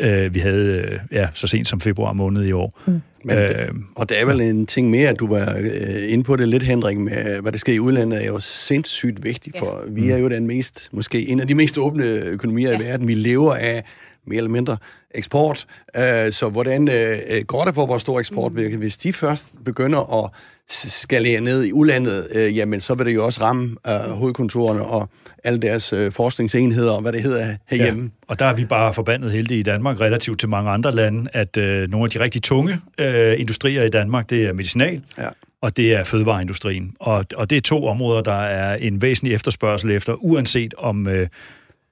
[0.00, 2.80] øh, vi havde øh, ja, så sent som februar måned i år.
[2.86, 3.00] Mm.
[3.24, 6.36] Men, øh, og der er vel en ting mere, at du var øh, inde på
[6.36, 9.92] det lidt, Henrik, med hvad der sker i udlandet, er jo sindssygt vigtigt, for ja.
[9.92, 12.78] vi er jo den mest, måske en af de mest åbne økonomier ja.
[12.78, 13.08] i verden.
[13.08, 13.84] Vi lever af
[14.28, 14.76] mere eller mindre
[15.14, 15.66] eksport.
[15.96, 18.52] Øh, så hvordan øh, går det for vores store eksport?
[18.52, 18.76] Mm.
[18.76, 20.30] Hvis de først begynder at
[20.70, 25.08] skalere ned i udlandet, øh, jamen så vil det jo også ramme øh, hovedkontorerne og
[25.44, 28.02] alle deres øh, forskningsenheder og hvad det hedder herhjemme.
[28.02, 31.30] Ja, og der er vi bare forbandet heldige i Danmark relativt til mange andre lande,
[31.32, 35.28] at øh, nogle af de rigtig tunge øh, industrier i Danmark, det er medicinal, ja.
[35.60, 36.94] og det er fødevareindustrien.
[37.00, 41.06] Og, og det er to områder, der er en væsentlig efterspørgsel efter, uanset om...
[41.06, 41.28] Øh,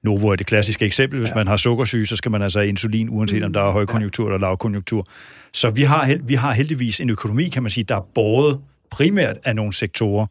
[0.07, 1.19] Novo er det klassiske eksempel.
[1.19, 1.35] Hvis ja.
[1.35, 4.39] man har sukkersyge, så skal man altså have insulin, uanset om der er højkonjunktur eller
[4.39, 5.07] lavkonjunktur.
[5.53, 8.59] Så vi har, vi har heldigvis en økonomi, kan man sige, der er båret
[8.91, 10.25] primært af nogle sektorer,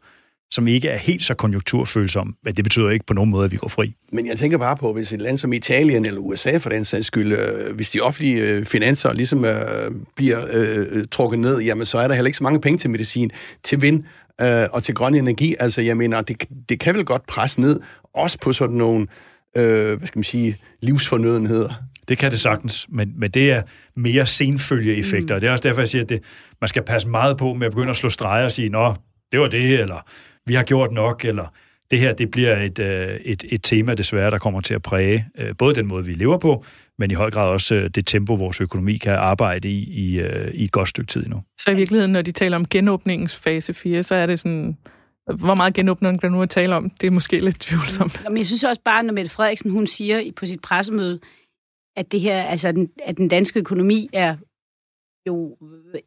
[0.51, 3.57] som ikke er helt så konjunkturfølsomme, men det betyder ikke på nogen måde, at vi
[3.57, 3.95] går fri.
[4.11, 7.07] Men jeg tænker bare på, hvis et land som Italien eller USA for den sags
[7.07, 11.97] skyld, øh, hvis de offentlige øh, finanser ligesom øh, bliver øh, trukket ned, jamen så
[11.97, 13.31] er der heller ikke så mange penge til medicin,
[13.63, 14.03] til vind
[14.41, 15.55] øh, og til grøn energi.
[15.59, 17.79] Altså jeg mener, det, det kan vel godt presse ned,
[18.13, 19.07] også på sådan nogle, øh,
[19.97, 21.73] hvad skal man sige, livsfornødenheder.
[22.07, 23.61] Det kan det sagtens, men, men det er
[23.95, 25.35] mere senfølgeeffekter.
[25.35, 25.41] Mm.
[25.41, 26.23] Det er også derfor, jeg siger, at det,
[26.61, 28.95] man skal passe meget på med at begynde at slå streger og sige, nå,
[29.31, 30.05] det var det, eller
[30.45, 31.53] vi har gjort nok, eller
[31.91, 35.25] det her det bliver et, øh, et, et tema desværre, der kommer til at præge
[35.37, 36.65] øh, både den måde, vi lever på,
[36.99, 40.53] men i høj grad også øh, det tempo, vores økonomi kan arbejde i, i, øh,
[40.53, 41.41] i et godt stykke tid nu.
[41.59, 44.77] Så i virkeligheden, når de taler om genåbningens fase 4, så er det sådan,
[45.35, 48.23] hvor meget genåbning der nu er tale om, det er måske lidt tvivlsomt.
[48.29, 51.19] Men jeg synes også bare, når Mette Frederiksen hun siger på sit pressemøde,
[51.95, 54.35] at det her, altså den, at den danske økonomi er
[55.27, 55.57] jo,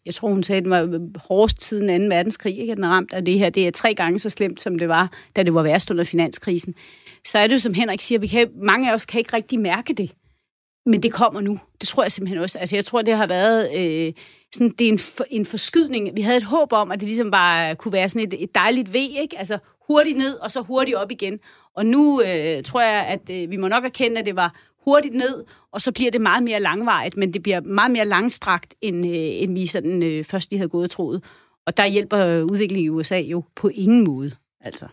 [0.06, 2.14] jeg tror hun sagde, at den var hårdest siden 2.
[2.14, 2.72] verdenskrig, ikke?
[2.72, 3.50] at den er ramt af det her.
[3.50, 6.74] Det er tre gange så slemt, som det var, da det var værst under finanskrisen.
[7.26, 9.60] Så er det jo, som Henrik siger, vi kan, mange af os kan ikke rigtig
[9.60, 10.12] mærke det.
[10.86, 11.60] Men det kommer nu.
[11.80, 12.58] Det tror jeg simpelthen også.
[12.58, 13.70] Altså, jeg tror, det har været...
[13.76, 14.12] Øh,
[14.52, 16.16] sådan, det er en, for, en forskydning.
[16.16, 18.92] Vi havde et håb om, at det ligesom bare kunne være sådan et, et dejligt
[18.92, 19.38] V, ikke?
[19.38, 21.38] Altså hurtigt ned, og så hurtigt op igen.
[21.74, 25.14] Og nu øh, tror jeg, at øh, vi må nok erkende, at det var hurtigt
[25.14, 29.06] ned, og så bliver det meget mere langvarigt, men det bliver meget mere langstrakt, end,
[29.06, 31.24] øh, end vi sådan, øh, først lige havde gået og troet.
[31.66, 34.32] Og der hjælper udviklingen i USA jo på ingen måde.
[34.60, 34.86] Altså.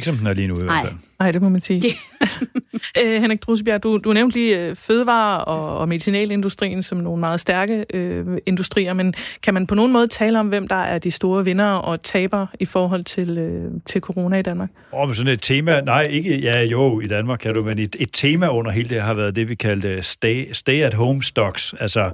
[0.00, 0.94] Ikke som den er lige nu i hvert fald.
[1.18, 1.82] Nej, det må man sige.
[3.02, 7.40] øh, Henrik Drusebjerg, du, du nævnte lige øh, fødevare- og, og medicinalindustrien som nogle meget
[7.40, 11.10] stærke øh, industrier, men kan man på nogen måde tale om, hvem der er de
[11.10, 14.68] store vinder og taber i forhold til, øh, til corona i Danmark?
[14.92, 17.78] Åh, oh, men sådan et tema, nej, ikke, ja jo, i Danmark kan du, men
[17.78, 21.22] et, et tema under hele det har været det, vi kaldte stay, stay at home
[21.22, 22.10] stocks, altså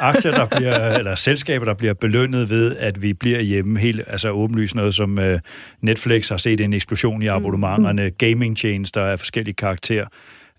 [0.00, 4.30] aktier, der bliver, eller selskaber, der bliver belønnet ved, at vi bliver hjemme helt, altså
[4.30, 5.38] åbenlyst noget, som uh,
[5.80, 8.14] Netflix har set en eksplosion i abonnementerne, mm.
[8.18, 10.06] gaming-tjenester af forskellige karakterer.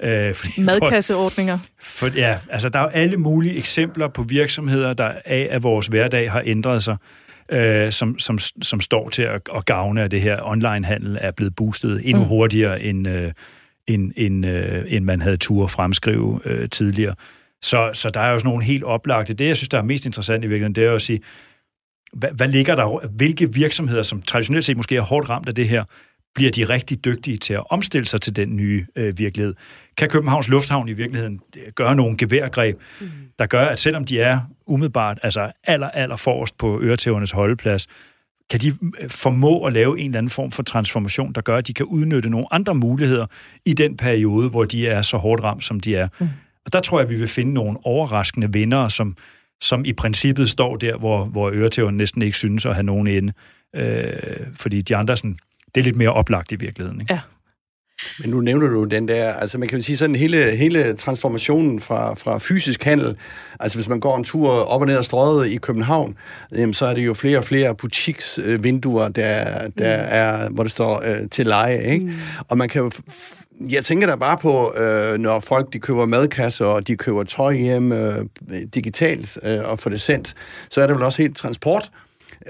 [0.03, 1.57] Øh, fordi Madkasseordninger.
[1.57, 1.65] For,
[2.09, 5.87] for, ja, altså der er jo alle mulige eksempler på virksomheder, der af, at vores
[5.87, 6.97] hverdag har ændret sig,
[7.49, 10.39] øh, som, som, som står til at, at gavne af det her.
[10.43, 12.27] Online-handel er blevet boostet endnu mm.
[12.27, 13.31] hurtigere, end, øh,
[13.87, 17.15] end, end, øh, end man havde tur fremskrive øh, tidligere.
[17.61, 19.33] Så, så der er jo sådan nogle helt oplagte.
[19.33, 21.19] Det, jeg synes, der er mest interessant i virkeligheden, det er at sige,
[22.13, 25.67] hvad, hvad ligger der, hvilke virksomheder, som traditionelt set måske er hårdt ramt af det
[25.67, 25.83] her,
[26.35, 29.53] bliver de rigtig dygtige til at omstille sig til den nye øh, virkelighed.
[29.97, 33.07] Kan Københavns Lufthavn i virkeligheden øh, gøre nogle geværgreb, mm.
[33.39, 37.87] der gør, at selvom de er umiddelbart altså aller, aller forrest på øretævernes holdeplads,
[38.49, 38.67] kan de
[39.01, 41.85] øh, formå at lave en eller anden form for transformation, der gør, at de kan
[41.85, 43.25] udnytte nogle andre muligheder
[43.65, 46.07] i den periode, hvor de er så hårdt ramt, som de er.
[46.19, 46.27] Mm.
[46.65, 49.15] Og der tror jeg, at vi vil finde nogle overraskende vinder, som,
[49.61, 53.33] som i princippet står der, hvor, hvor øretæverne næsten ikke synes at have nogen ende.
[53.75, 54.13] Øh,
[54.53, 55.37] fordi de andre sådan,
[55.75, 57.01] det er lidt mere oplagt i virkeligheden.
[57.01, 57.13] Ikke?
[57.13, 57.19] Ja.
[58.19, 61.81] Men nu nævner du den der, altså man kan jo sige sådan hele, hele transformationen
[61.81, 63.17] fra, fra fysisk handel,
[63.59, 66.17] altså hvis man går en tur op og ned ad strøget i København,
[66.51, 69.43] jamen, så er det jo flere og flere butiksvinduer, der,
[69.77, 70.07] der mm.
[70.09, 72.05] er, hvor det står øh, til leje, ikke?
[72.05, 72.13] Mm.
[72.47, 72.91] Og man kan jo
[73.59, 77.53] jeg tænker da bare på, øh, når folk de køber madkasser, og de køber tøj
[77.53, 78.25] hjem øh,
[78.73, 80.35] digitalt øh, og får det sendt,
[80.69, 81.91] så er det vel også helt transport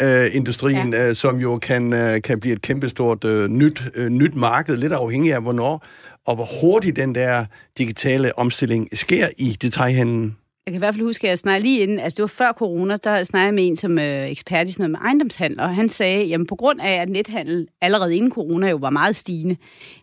[0.02, 1.10] øh, industrien, ja.
[1.10, 4.94] øh, som jo kan, øh, kan blive et kæmpestort øh, nyt, øh, nyt marked, lidt
[4.94, 5.86] afhængig af hvornår
[6.26, 7.46] og hvor hurtigt den der
[7.78, 10.38] digitale omstilling sker i detaljhandlen.
[10.66, 12.52] Jeg kan i hvert fald huske, at jeg snakkede lige inden, altså det var før
[12.52, 15.76] corona, der snakkede jeg med en som øh, ekspert i sådan noget med ejendomshandel, og
[15.76, 19.56] han sagde, jamen på grund af, at nethandel allerede inden corona jo var meget stigende,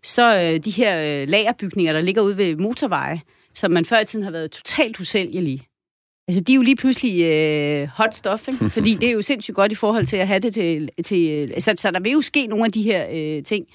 [0.03, 3.20] så øh, de her øh, lagerbygninger, der ligger ude ved motorveje,
[3.55, 5.69] som man før i tiden har været totalt usælgelige,
[6.30, 8.70] Altså, de er jo lige pludselig øh, hot stuff, ikke?
[8.76, 10.88] fordi det er jo sindssygt godt i forhold til at have det til...
[11.04, 13.66] til så, så der vil jo ske nogle af de her øh, ting.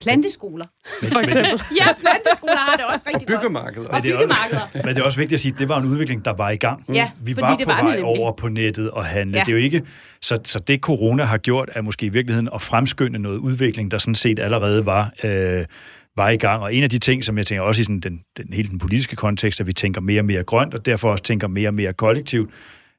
[0.00, 0.64] Planteskoler,
[1.02, 1.52] for eksempel.
[1.80, 3.86] ja, planteskoler har det også rigtig og byggemarkeder.
[3.86, 3.96] godt.
[3.96, 4.60] Og byggemarkeder.
[4.74, 6.56] Men det er også vigtigt at sige, at det var en udvikling, der var i
[6.56, 6.84] gang.
[6.94, 9.38] Ja, Vi var på var vej over på nettet og handle.
[9.38, 9.44] Ja.
[9.44, 9.82] Det er jo ikke,
[10.22, 13.98] så, så det corona har gjort, er måske i virkeligheden at fremskynde noget udvikling, der
[13.98, 15.12] sådan set allerede var...
[15.22, 15.66] Øh,
[16.20, 16.62] var i gang.
[16.62, 18.78] Og en af de ting, som jeg tænker også i sådan den, den hele den
[18.78, 21.74] politiske kontekst, at vi tænker mere og mere grønt, og derfor også tænker mere og
[21.74, 22.50] mere kollektivt,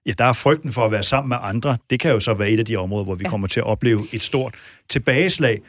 [0.05, 1.77] ja, der er frygten for at være sammen med andre.
[1.89, 3.29] Det kan jo så være et af de områder, hvor vi ja.
[3.29, 4.55] kommer til at opleve et stort
[4.89, 5.61] tilbageslag.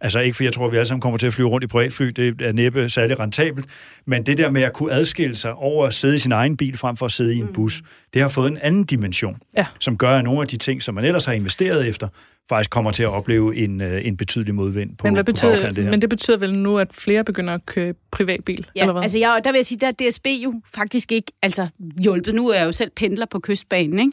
[0.00, 1.66] Altså ikke, for jeg tror, at vi alle sammen kommer til at flyve rundt i
[1.66, 3.66] privatfly, det er næppe særlig rentabelt,
[4.06, 6.76] men det der med at kunne adskille sig over at sidde i sin egen bil
[6.76, 7.52] frem for at sidde i en mm.
[7.52, 7.82] bus,
[8.14, 9.66] det har fået en anden dimension, ja.
[9.80, 12.08] som gør, at nogle af de ting, som man ellers har investeret efter,
[12.48, 15.74] faktisk kommer til at opleve en, øh, en betydelig modvind på, men hvad betyder, på
[15.74, 15.90] det her.
[15.90, 19.02] Men det betyder vel nu, at flere begynder at købe privatbil, ja, eller hvad?
[19.02, 21.68] altså jeg, der vil jeg sige, at DSB jo faktisk ikke altså,
[22.02, 22.34] hjulpet.
[22.34, 24.12] Nu er jeg jo selv pendler på kystbanen, ikke?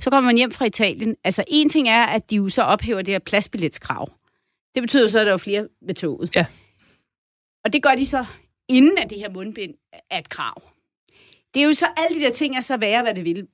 [0.00, 1.16] Så kommer man hjem fra Italien.
[1.24, 4.08] Altså en ting er, at de jo så ophæver det her pladsbilletskrav.
[4.74, 6.36] Det betyder så, at der er flere ved toget.
[6.36, 6.46] Ja.
[7.64, 8.24] Og det gør de så,
[8.68, 9.74] inden at det her mundbind
[10.10, 10.62] er et krav.
[11.54, 13.46] Det er jo så, alle de der ting er så værre, hvad det vil.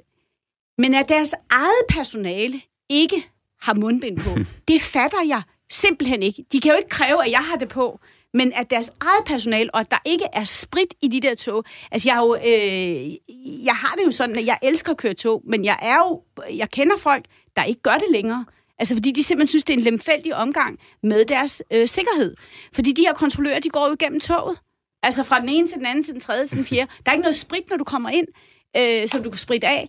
[0.79, 3.26] Men at deres eget personale ikke
[3.61, 4.31] har mundbind på,
[4.68, 6.44] det fatter jeg simpelthen ikke.
[6.52, 8.00] De kan jo ikke kræve, at jeg har det på,
[8.35, 11.64] men at deres eget personale, og at der ikke er sprit i de der tog.
[11.90, 13.12] Altså, jeg, jo, øh,
[13.64, 16.22] jeg har det jo sådan, at jeg elsker at køre tog, men jeg er jo,
[16.57, 17.24] jeg kender folk,
[17.57, 18.44] der ikke gør det længere.
[18.78, 22.34] Altså fordi de simpelthen synes, det er en lemfældig omgang med deres øh, sikkerhed.
[22.74, 24.58] Fordi de her kontrollører, de går jo igennem toget.
[25.02, 26.90] Altså fra den ene til den anden, til den tredje, til den fjerde.
[27.06, 28.26] Der er ikke noget sprit, når du kommer ind,
[28.76, 29.88] øh, som du kan spritte af.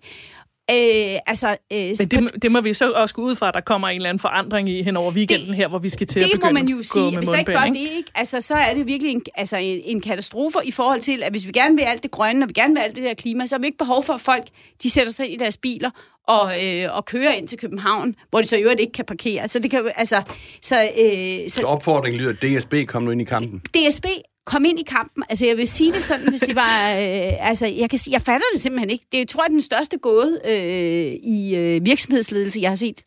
[0.72, 3.62] Øh, altså, øh, Men det, det må vi så også gå ud fra, at der
[3.62, 6.20] kommer en eller anden forandring i hen over weekenden Det- her, hvor vi skal til
[6.20, 7.18] at det begynde må man jo at sige.
[7.18, 8.04] Hvis der ikke gør det, ikke?
[8.16, 11.48] Altså, så er det virkelig en, altså, en, en katastrofe i forhold til, at hvis
[11.48, 13.56] vi gerne vil alt det grønne, og vi gerne vil alt det der klima, så
[13.56, 14.44] har vi ikke behov for, at folk
[14.84, 15.90] de sætter sig ind i deres biler
[16.28, 19.48] og, øh, og kører ind til København, hvor de så i øvrigt ikke kan parkere.
[19.48, 20.22] Så det kan altså,
[20.62, 23.60] så, øh, Så så opfordringen lyder, at DSB kom nu ind i kampen.
[23.60, 24.06] DSB
[24.48, 25.24] kom ind i kampen.
[25.30, 26.68] Altså, jeg vil sige det sådan, hvis det var...
[26.98, 29.06] Øh, altså, jeg, kan sige, jeg fatter det simpelthen ikke.
[29.12, 33.04] Det er, tror jeg, den største gåde øh, i øh, virksomhedsledelse, jeg har set.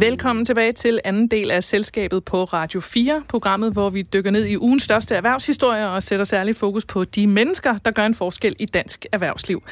[0.00, 4.46] Velkommen tilbage til anden del af Selskabet på Radio 4, programmet, hvor vi dykker ned
[4.46, 8.56] i ugens største erhvervshistorie og sætter særligt fokus på de mennesker, der gør en forskel
[8.58, 9.62] i dansk erhvervsliv.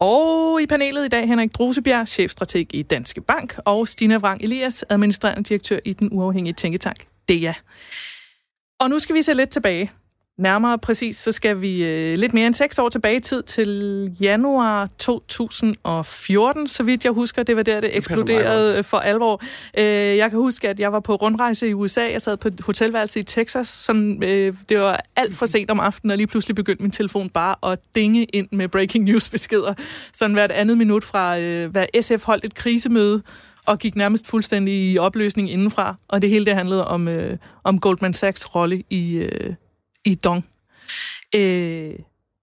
[0.00, 4.84] Og i panelet i dag Henrik Drusebjerg, chefstrateg i Danske Bank, og Stina Vrang Elias,
[4.90, 7.52] administrerende direktør i den uafhængige tænketank DEA.
[8.80, 9.92] Og nu skal vi se lidt tilbage.
[10.38, 14.10] Nærmere præcis, så skal vi øh, lidt mere end seks år tilbage i tid til
[14.20, 17.42] januar 2014, så vidt jeg husker.
[17.42, 19.42] Det var der, det eksploderede øh, for alvor.
[19.78, 19.84] Øh,
[20.16, 22.10] jeg kan huske, at jeg var på rundrejse i USA.
[22.10, 23.68] Jeg sad på et hotelværelse i Texas.
[23.68, 27.30] Sådan, øh, det var alt for sent om aftenen, og lige pludselig begyndte min telefon
[27.30, 29.74] bare at dinge ind med breaking news beskeder.
[30.12, 33.22] Sådan hvert andet minut fra, øh, hvad SF holdt et krisemøde,
[33.66, 35.94] og gik nærmest fuldstændig i opløsning indenfra.
[36.08, 39.54] Og det hele det handlede om, øh, om Goldman Sachs rolle i, øh,
[40.04, 40.46] i Dong.
[41.34, 41.94] Øh,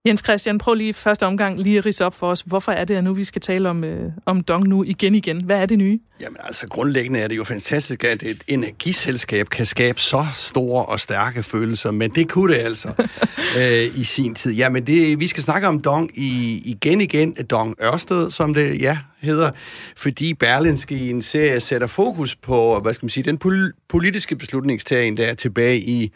[0.08, 2.41] Jens Christian, prøv lige første omgang lige at rise op for os.
[2.41, 5.43] Hvorfor er det, at nu vi skal tale om, øh, om Dong nu igen igen?
[5.43, 6.00] Hvad er det nye?
[6.21, 11.00] Jamen altså, grundlæggende er det jo fantastisk, at et energiselskab kan skabe så store og
[11.00, 12.88] stærke følelser, men det kunne det altså
[13.60, 14.52] øh, i sin tid.
[14.54, 18.97] Jamen, det, vi skal snakke om Dong i, igen igen, Dong Ørsted, som det ja,
[19.21, 19.52] hedder,
[19.97, 24.36] fordi Berlinske i en serie sætter fokus på, hvad skal man sige, den pol- politiske
[24.36, 26.12] beslutningstagen, der er tilbage i,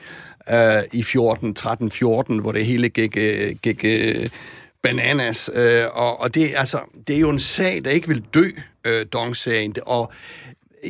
[0.51, 4.27] øh, i 14, 13, 14, hvor det hele gik, øh, gik øh,
[4.83, 5.49] bananas.
[5.53, 8.45] Øh, og og det, altså, det er jo en sag, der ikke vil dø,
[8.85, 9.75] øh, Dong-sagen.
[9.85, 10.11] Og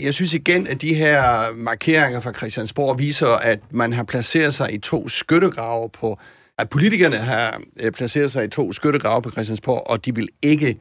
[0.03, 4.73] jeg synes igen, at de her markeringer fra Christiansborg viser, at man har placeret sig
[4.73, 6.19] i to skyttegrave på
[6.57, 10.77] at politikerne har øh, placeret sig i to skyttegrave på Christiansborg, og de vil ikke,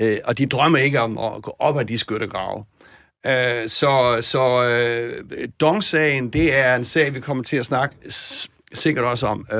[0.00, 2.64] øh, og de drømmer ikke om at gå op af de skyttegrave.
[3.26, 5.24] Øh, så så øh,
[5.60, 7.96] Dong-sagen, det er en sag, vi kommer til at snakke
[8.74, 9.58] sikkert også om øh,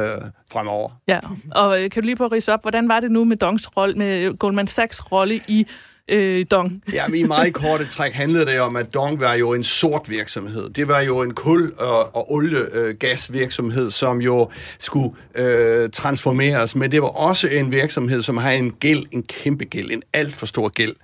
[0.52, 0.90] fremover.
[1.08, 1.20] Ja,
[1.50, 3.76] og øh, kan du lige prøve at rise op, hvordan var det nu med Dongs
[3.76, 5.66] rolle, med øh, Goldman Sachs rolle i
[6.08, 6.82] øh, Dong?
[6.92, 10.10] Ja, men i meget korte træk handlede det om, at Dong var jo en sort
[10.10, 10.70] virksomhed.
[10.70, 16.92] Det var jo en kul- og, og oliegasvirksomhed, øh, som jo skulle øh, transformeres, men
[16.92, 20.46] det var også en virksomhed, som har en gæld, en kæmpe gæld, en alt for
[20.46, 20.94] stor gæld.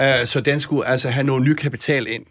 [0.00, 2.26] Uh, så den skulle altså have noget ny kapital ind.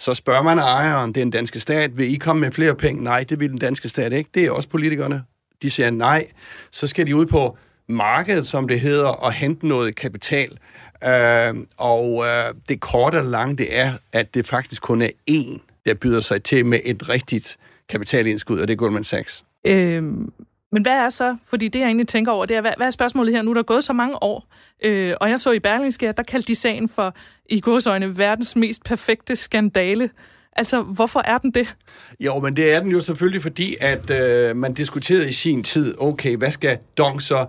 [0.00, 3.04] Så spørger man ejeren, det er den danske stat, vil I komme med flere penge?
[3.04, 4.30] Nej, det vil den danske stat ikke.
[4.34, 5.22] Det er også politikerne.
[5.62, 6.26] De siger nej.
[6.70, 10.58] Så skal de ud på markedet, som det hedder, og hente noget kapital.
[11.06, 12.26] Uh, og uh,
[12.68, 16.42] det korte og lange, det er, at det faktisk kun er én, der byder sig
[16.42, 17.56] til med et rigtigt
[17.88, 19.44] kapitalindskud, og det er Goldman Sachs.
[19.66, 20.32] Øhm,
[20.72, 22.90] men hvad er så, fordi det jeg egentlig tænker over, det er, hvad, hvad er
[22.90, 23.42] spørgsmålet her?
[23.42, 24.46] Nu er der gået så mange år,
[24.84, 27.14] øh, og jeg så i Berlingske, at der kaldte de sagen for,
[27.48, 30.10] i godsøjne, verdens mest perfekte skandale.
[30.56, 31.76] Altså, hvorfor er den det?
[32.20, 35.94] Jo, men det er den jo selvfølgelig, fordi at øh, man diskuterede i sin tid,
[35.98, 37.46] okay, hvad skal Dong så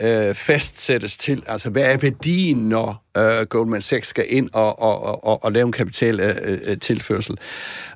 [0.00, 1.42] øh, fastsættes til?
[1.46, 5.66] Altså, hvad er værdien, når øh, Goldman Sachs skal ind og, og, og, og, lave
[5.66, 7.38] en kapitaltilførsel?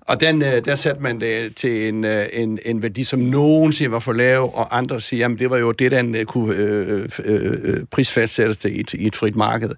[0.01, 3.73] Og den, øh, der satte man det til en, øh, en, en værdi, som nogen
[3.73, 6.55] siger var for lav, og andre siger, jamen det var jo det, den øh, kunne
[6.55, 9.71] øh, øh, øh, prisfastsættes til i et, i et frit marked.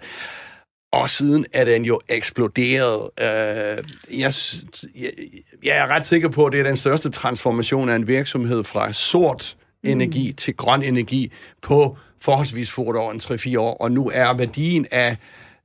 [0.93, 3.11] Og siden er den jo eksploderet.
[3.21, 3.85] Øh,
[4.21, 4.33] jeg,
[5.01, 5.11] jeg,
[5.65, 8.93] jeg er ret sikker på, at det er den største transformation af en virksomhed fra
[8.93, 10.37] sort energi mm.
[10.37, 13.75] til grøn energi på forholdsvis få år, en 3-4 år.
[13.81, 15.17] Og nu er værdien af,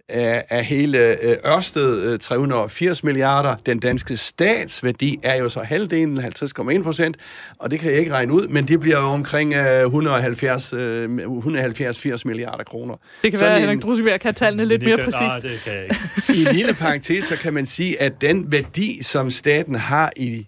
[0.09, 3.55] af, af hele øh, Ørsted øh, 380 milliarder.
[3.65, 7.17] Den danske statsværdi er jo så halvdelen, 50,1 procent,
[7.59, 11.09] og det kan jeg ikke regne ud, men det bliver jo omkring øh, 170, øh,
[11.09, 12.95] 170-80 milliarder kroner.
[13.21, 15.19] Det kan Sådan være, at en- Henrik Drusebjerg kan tallene lidt mere præcist.
[15.21, 15.95] Nej, det kan jeg ikke.
[16.41, 20.47] I en lille parentes, så kan man sige, at den værdi, som staten har i,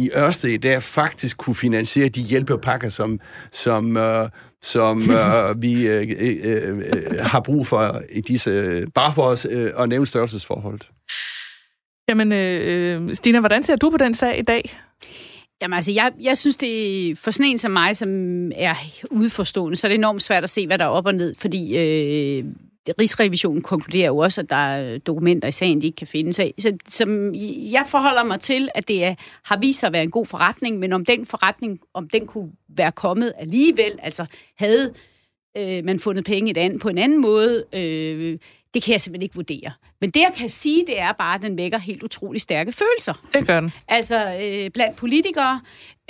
[0.00, 3.20] i Ørsted i dag, faktisk kunne finansiere de hjælpepakker, som,
[3.52, 4.28] som, øh,
[4.62, 9.70] som øh, vi øh, øh, øh, har brug for i disse, bare for os øh,
[9.78, 10.90] at nævne størrelsesforholdet.
[12.08, 14.70] Jamen, øh, Stina, hvordan ser du på den sag i dag?
[15.62, 18.08] Jamen altså, jeg, jeg synes, det er for sådan en som mig, som
[18.56, 18.74] er
[19.10, 21.78] udeforstående, så er det enormt svært at se, hvad der er op og ned, fordi
[21.78, 22.44] øh,
[23.00, 26.32] Rigsrevisionen konkluderer jo også, at der er øh, dokumenter i sagen, de ikke kan finde.
[26.32, 27.34] Så, så som
[27.72, 29.14] jeg forholder mig til, at det er,
[29.44, 32.52] har vist sig at være en god forretning, men om den forretning, om den kunne
[32.68, 34.26] være kommet alligevel, altså
[34.58, 34.94] havde
[35.56, 38.38] øh, man fundet penge et andet, på en anden måde, øh,
[38.74, 39.72] det kan jeg simpelthen ikke vurdere.
[40.00, 43.14] Men det, jeg kan sige, det er bare, at den vækker helt utrolig stærke følelser.
[43.32, 43.72] Det gør den.
[43.88, 45.60] Altså øh, blandt politikere,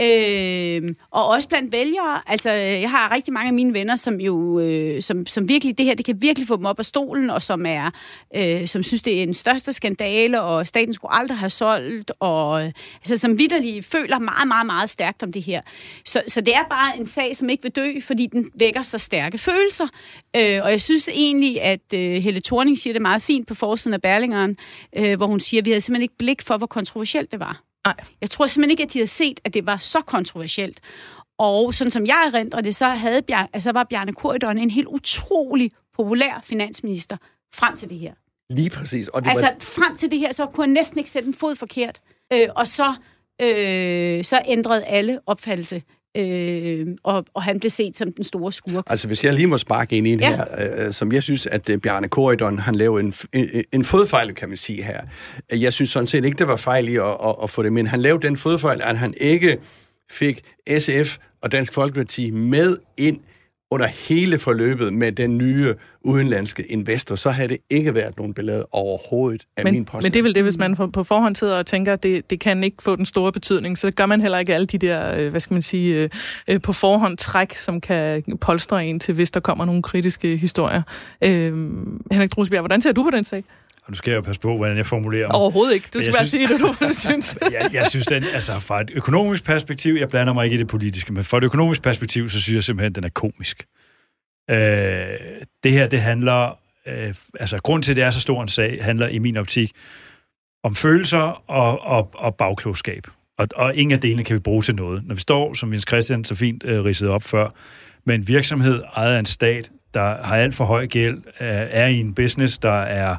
[0.00, 2.20] øh, og også blandt vælgere.
[2.26, 5.86] Altså, jeg har rigtig mange af mine venner, som jo, øh, som, som virkelig, det
[5.86, 7.90] her, det kan virkelig få dem op af stolen, og som er,
[8.36, 12.62] øh, som synes, det er en største skandale, og staten skulle aldrig have solgt, og
[12.62, 15.60] altså, som vidderligt føler meget, meget, meget stærkt om det her.
[16.04, 18.98] Så, så det er bare en sag, som ikke vil dø, fordi den vækker så
[18.98, 19.86] stærke følelser.
[20.36, 23.94] Øh, og jeg synes egentlig, at øh, Helle Thorning siger det meget fint på forsiden
[23.94, 24.56] af Berlingeren,
[24.96, 27.62] øh, hvor hun siger, at vi havde simpelthen ikke blik for, hvor kontroversielt det var.
[27.86, 27.94] Nej.
[28.20, 30.80] Jeg tror simpelthen ikke, at de havde set, at det var så kontroversielt.
[31.38, 34.86] Og sådan som jeg erindrer det, så havde Bjarne, altså var Bjarne Korydon en helt
[34.86, 37.16] utrolig populær finansminister
[37.54, 38.12] frem til det her.
[38.50, 39.08] Lige præcis.
[39.08, 41.34] Og det Altså var, frem til det her, så kunne han næsten ikke sætte en
[41.34, 42.00] fod forkert.
[42.32, 42.94] Øh, og så,
[43.42, 45.82] øh, så ændrede alle opfattelse.
[46.16, 48.84] Øh, og, og han blev set som den store skurk.
[48.86, 50.36] altså, hvis jeg lige må sparke ind i en Ja.
[50.36, 50.44] her,
[50.86, 54.48] øh, som jeg synes, at øh, Bjarne Korydon, han lavede en, en, en fodfejl, kan
[54.48, 55.00] man sige her.
[55.52, 57.86] Jeg synes sådan set ikke, det var fejl i at, at, at få det, men
[57.86, 59.58] han lavede den fodfejl, at han ikke
[60.10, 60.40] fik
[60.78, 63.18] SF og Dansk Folkeparti med ind
[63.72, 68.66] under hele forløbet med den nye udenlandske investor, så havde det ikke været nogen billede
[68.72, 70.02] overhovedet af min Men, påstand.
[70.02, 72.30] men det er vel det, hvis man på- på forhånd sidder og tænker, at det,
[72.30, 75.14] det kan ikke få den store betydning, så gør man heller ikke alle de der,
[75.18, 76.08] øh, hvad skal man sige, øh,
[76.48, 80.82] øh, på forhånd træk, som kan polstre en til, hvis der kommer nogle kritiske historier.
[81.24, 81.52] Øh,
[82.12, 83.44] Henrik Drusbjerg, hvordan ser du på den sag?
[83.90, 85.34] Og nu skal jeg jo passe på, hvordan jeg formulerer mig.
[85.34, 85.88] Overhovedet ikke.
[85.94, 87.38] Du skal bare sige det, du synes.
[87.60, 90.68] jeg, jeg synes, den, altså fra et økonomisk perspektiv, jeg blander mig ikke i det
[90.68, 93.64] politiske, men fra et økonomisk perspektiv, så synes jeg simpelthen, den er komisk.
[94.50, 94.56] Øh,
[95.64, 98.84] det her, det handler, øh, altså grund til, at det er så stor en sag,
[98.84, 99.72] handler i min optik
[100.64, 103.06] om følelser og, og, og bagklogskab.
[103.38, 105.06] Og, og ingen af delene kan vi bruge til noget.
[105.06, 107.48] Når vi står, som Jens Christian så fint øh, ridsede op før,
[108.04, 111.86] med en virksomhed ejet af en stat, der har alt for høj gæld, er, er
[111.86, 113.16] i en business, der er,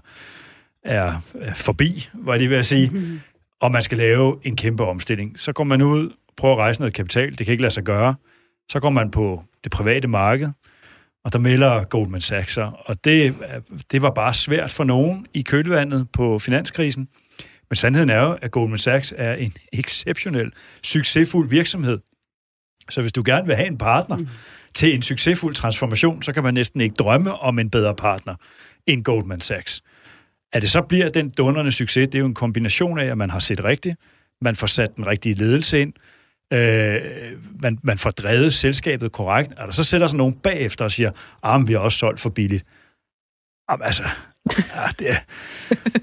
[0.83, 1.19] er
[1.55, 2.91] forbi, var det ved at sige,
[3.59, 5.39] og man skal lave en kæmpe omstilling.
[5.39, 8.15] Så går man ud, prøver at rejse noget kapital, det kan ikke lade sig gøre.
[8.69, 10.49] Så går man på det private marked,
[11.23, 12.71] og der melder Goldman Sachs sig.
[12.85, 13.35] Og det,
[13.91, 17.07] det var bare svært for nogen i kølvandet på finanskrisen.
[17.69, 20.51] Men sandheden er jo, at Goldman Sachs er en exceptionel,
[20.83, 21.99] succesfuld virksomhed.
[22.89, 24.27] Så hvis du gerne vil have en partner mm.
[24.73, 28.35] til en succesfuld transformation, så kan man næsten ikke drømme om en bedre partner
[28.87, 29.83] end Goldman Sachs.
[30.53, 33.29] At det så bliver den dundrende succes, det er jo en kombination af, at man
[33.29, 33.95] har set rigtigt,
[34.41, 35.93] man får sat den rigtige ledelse ind,
[36.53, 37.01] øh,
[37.61, 41.11] man, man får drevet selskabet korrekt, og der så sætter sig nogen bagefter og siger,
[41.43, 42.65] ah, vi har også solgt for billigt.
[43.71, 44.03] Jamen, altså,
[44.75, 45.15] ja, det er,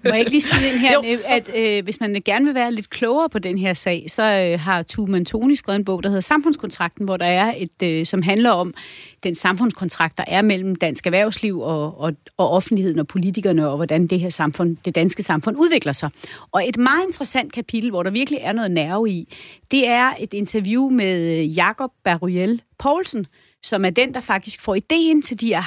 [0.04, 1.04] Må jeg ikke lige skyde ind her, Jo.
[1.06, 4.22] øh, at øh, hvis man gerne vil være lidt klogere på den her sag, så
[4.22, 8.06] øh, har Tue Mantoni skrevet en bog, der hedder Samfundskontrakten, hvor der er et, øh,
[8.06, 8.74] som handler om
[9.22, 14.06] den samfundskontrakt, der er mellem dansk erhvervsliv og, og, og offentligheden og politikerne, og hvordan
[14.06, 16.10] det her samfund, det danske samfund udvikler sig.
[16.52, 19.34] Og et meget interessant kapitel, hvor der virkelig er noget nerve i,
[19.70, 23.26] det er et interview med Jakob Baruel Poulsen,
[23.62, 25.60] som er den, der faktisk får ideen til de her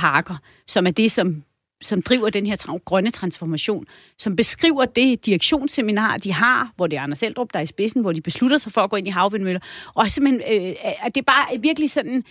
[0.00, 0.36] parker,
[0.66, 1.42] som er det, som
[1.82, 3.86] som driver den her tra- grønne transformation,
[4.18, 8.00] som beskriver det direktionsseminar, de har, hvor det er Anders Eldrup, der er i spidsen,
[8.00, 9.60] hvor de beslutter sig for at gå ind i havvindmøller.
[9.94, 12.24] Og simpelthen, øh, at det er bare virkelig sådan,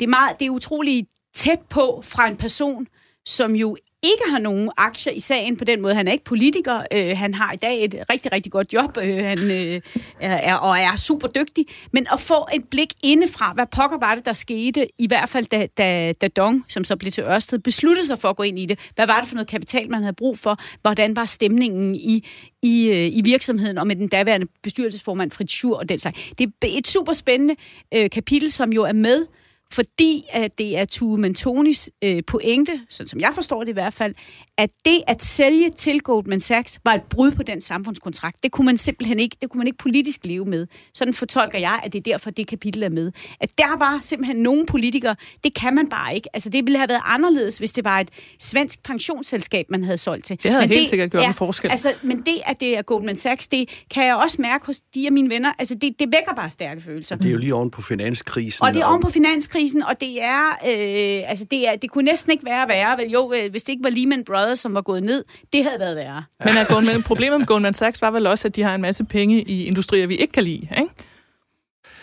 [0.00, 2.86] det er, meget, det er utroligt tæt på fra en person,
[3.26, 5.94] som jo ikke har nogen aktier i sagen på den måde.
[5.94, 6.82] Han er ikke politiker.
[6.92, 8.96] Øh, han har i dag et rigtig, rigtig godt job.
[8.96, 9.80] Øh, han øh,
[10.20, 11.66] er, og er super dygtig.
[11.92, 15.46] Men at få et blik indefra, hvad pokker var det, der skete, i hvert fald
[15.46, 18.58] da, da, da Dong, som så blev til Ørsted, besluttede sig for at gå ind
[18.58, 18.78] i det.
[18.94, 20.58] Hvad var det for noget kapital, man havde brug for?
[20.82, 22.26] Hvordan var stemningen i,
[22.62, 26.18] i, øh, i virksomheden, og med den daværende bestyrelsesformand Fritz Schur og den slags.
[26.38, 27.56] Det er et super spændende
[27.94, 29.26] øh, kapitel, som jo er med
[29.72, 33.94] fordi at det er Tue Mantonis øh, pointe, sådan som jeg forstår det i hvert
[33.94, 34.14] fald,
[34.58, 38.42] at det at sælge til Goldman Sachs var et brud på den samfundskontrakt.
[38.42, 40.66] Det kunne man simpelthen ikke, det kunne man ikke politisk leve med.
[40.94, 43.12] Sådan fortolker jeg, at det er derfor, det kapitel er med.
[43.40, 46.28] At der var simpelthen nogle politikere, det kan man bare ikke.
[46.34, 50.24] Altså det ville have været anderledes, hvis det var et svensk pensionsselskab, man havde solgt
[50.24, 50.42] til.
[50.42, 51.70] Det havde helt sikkert gjort en forskel.
[51.70, 55.06] Altså, men det, at det er Goldman Sachs, det kan jeg også mærke hos de
[55.06, 55.52] af mine venner.
[55.58, 57.16] Altså det, det vækker bare stærke følelser.
[57.16, 58.64] Det er jo lige oven på finanskrisen.
[58.64, 59.57] Og det er oven på finanskrisen,
[59.88, 62.98] og det er, øh, altså det er, det kunne næsten ikke være værre.
[62.98, 65.80] Vel, jo, øh, hvis det ikke var Lehman Brothers, som var gået ned, det havde
[65.80, 66.24] været værre.
[66.44, 69.04] Men at Goldman, problemet med Goldman Sachs var vel også, at de har en masse
[69.04, 70.90] penge i industrier, vi ikke kan lide, ikke?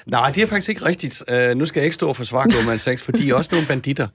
[0.06, 1.24] Nej, det er faktisk ikke rigtigt.
[1.32, 3.68] Uh, nu skal jeg ikke stå og forsvare Goldman Sachs, for de er også nogle
[3.68, 4.08] banditter.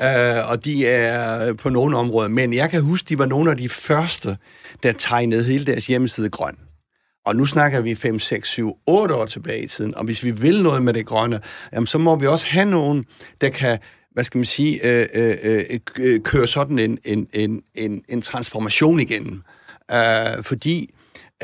[0.00, 2.28] Uh, og de er på nogle områder.
[2.28, 4.36] Men jeg kan huske, de var nogle af de første,
[4.82, 6.56] der tegnede hele deres hjemmeside grøn.
[7.26, 9.94] Og nu snakker vi 5, 6, 7, 8 år tilbage i tiden.
[9.94, 11.40] Og hvis vi vil noget med det grønne,
[11.72, 13.04] jamen, så må vi også have nogen,
[13.40, 13.78] der kan
[14.12, 18.22] hvad skal man sige, øh, øh, øh, øh køre sådan en, en, en, en, en
[18.22, 19.42] transformation igennem.
[19.92, 20.94] Uh, fordi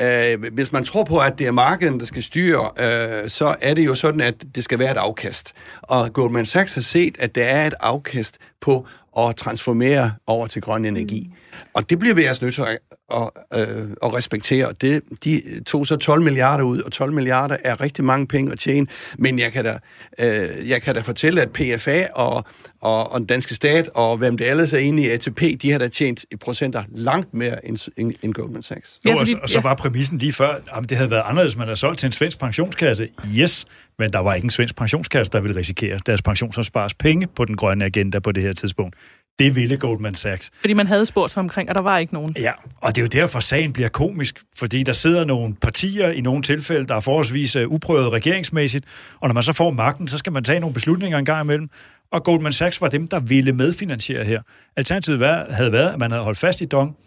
[0.01, 3.73] uh, hvis man tror på, at det er markedet, der skal styre, uh, så er
[3.73, 5.53] det jo sådan, at det skal være et afkast.
[5.81, 10.61] Og Goldman Sachs har set, at der er et afkast på at transformere over til
[10.61, 11.29] grøn energi.
[11.31, 11.42] Mm.
[11.73, 12.79] Og det bliver vi altså nødt til at,
[13.13, 13.67] at, at,
[14.03, 14.73] at respektere.
[14.81, 18.59] Det, de tog så 12 milliarder ud, og 12 milliarder er rigtig mange penge at
[18.59, 18.87] tjene.
[19.17, 19.79] Men jeg kan da,
[20.19, 22.45] øh, jeg kan da fortælle, at PFA og,
[22.81, 25.79] og, og den danske stat, og hvem det ellers er inde i ATP, de har
[25.79, 28.99] da tjent i procenter langt mere end, end, end Goldman Sachs.
[29.05, 31.79] Ja, fordi, og, så, var præmissen lige før, at det havde været anderledes, man havde
[31.79, 33.09] solgt til en svensk pensionskasse.
[33.35, 33.65] Yes,
[33.99, 37.57] men der var ikke en svensk pensionskasse, der ville risikere deres pensionsopspares penge på den
[37.57, 38.95] grønne agenda på det her tidspunkt.
[39.39, 40.51] Det ville Goldman Sachs.
[40.59, 42.35] Fordi man havde spurgt sig omkring, og der var ikke nogen.
[42.39, 46.21] Ja, og det er jo derfor, sagen bliver komisk, fordi der sidder nogle partier i
[46.21, 48.85] nogle tilfælde, der er forholdsvis uh, uprøvet regeringsmæssigt,
[49.19, 51.69] og når man så får magten, så skal man tage nogle beslutninger en gang imellem,
[52.11, 54.41] og Goldman Sachs var dem, der ville medfinansiere her.
[54.77, 55.19] Alternativet
[55.49, 56.97] havde været, at man havde holdt fast i Dong,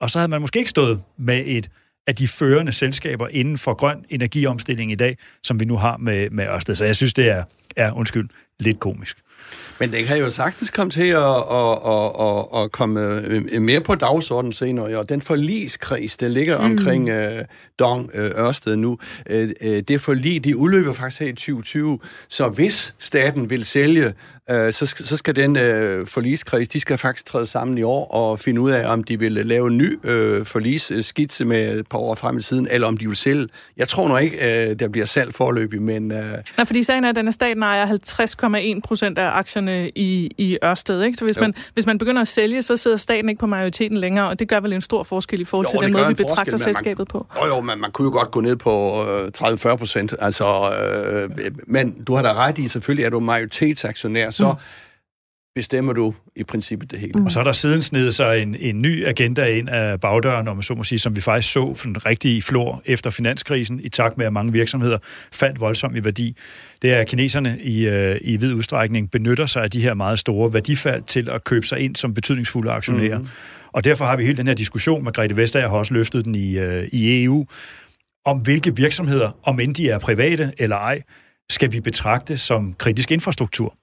[0.00, 1.70] og så havde man måske ikke stået med et
[2.06, 6.30] af de førende selskaber inden for grøn energiomstilling i dag, som vi nu har med,
[6.30, 6.74] med Ørsted.
[6.74, 7.44] Så jeg synes, det er,
[7.76, 8.28] er undskyld,
[8.60, 9.18] lidt komisk.
[9.78, 13.80] Men det kan jo sagtens komme til at, at, at, at, at komme øh, mere
[13.80, 14.98] på dagsordenen senere.
[14.98, 16.64] Og den forliskreds, der ligger mm.
[16.64, 17.44] omkring uh,
[17.78, 18.98] Dong uh, Ørsted nu,
[19.30, 19.36] uh,
[19.88, 21.98] det forlig, de udløber faktisk her i 2020.
[22.28, 24.14] Så hvis staten vil sælge
[24.50, 28.40] øh, så, så skal den øh, forliskreds, de skal faktisk træde sammen i år og
[28.40, 32.14] finde ud af, om de vil lave en ny øh, forlisskitse med et par år
[32.14, 33.48] frem i tiden, eller om de vil sælge.
[33.76, 36.12] Jeg tror nok ikke, øh, der bliver salg forløbig, men...
[36.12, 36.18] Øh...
[36.56, 37.86] Nej, fordi sagen er, at den er staten ejer
[38.76, 41.18] 50,1 procent af aktierne i, i Ørsted, ikke?
[41.18, 44.28] Så hvis man, hvis man begynder at sælge, så sidder staten ikke på majoriteten længere,
[44.28, 46.52] og det gør vel en stor forskel i forhold jo, til den måde, vi betragter
[46.52, 47.26] forskel, selskabet man, på.
[47.36, 49.04] Jo, jo, men man kunne jo godt gå ned på
[49.42, 50.44] øh, 30-40 procent, altså...
[50.44, 51.30] Øh,
[51.66, 54.58] men du har da ret i, selvfølgelig er du majoritetsaktionær, så mm.
[55.54, 57.12] bestemmer du i princippet det hele.
[57.14, 57.24] Mm.
[57.24, 60.56] Og så er der siden snedet sig en, en ny agenda ind af bagdøren, om
[60.56, 63.88] man så må sige, som vi faktisk så for den rigtige flor efter finanskrisen, i
[63.88, 64.98] takt med, at mange virksomheder
[65.32, 66.36] faldt voldsomt i værdi.
[66.82, 70.18] Det er, at kineserne i, øh, i vid udstrækning benytter sig af de her meget
[70.18, 73.18] store værdifald til at købe sig ind som betydningsfulde aktionærer.
[73.18, 73.28] Mm.
[73.72, 76.58] Og derfor har vi hele den her diskussion, Margrethe Vestager har også løftet den i,
[76.58, 77.46] øh, i EU,
[78.24, 81.02] om hvilke virksomheder, om end de er private eller ej,
[81.50, 83.74] skal vi betragte som kritisk infrastruktur.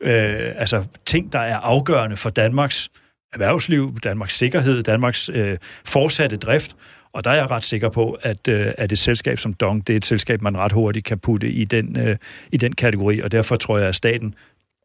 [0.00, 2.90] Øh, altså ting, der er afgørende for Danmarks
[3.32, 6.76] erhvervsliv, Danmarks sikkerhed, Danmarks øh, fortsatte drift.
[7.12, 9.92] Og der er jeg ret sikker på, at, øh, at et selskab som Dong, det
[9.92, 12.16] er et selskab, man ret hurtigt kan putte i den, øh,
[12.52, 13.20] i den kategori.
[13.20, 14.34] Og derfor tror jeg, at staten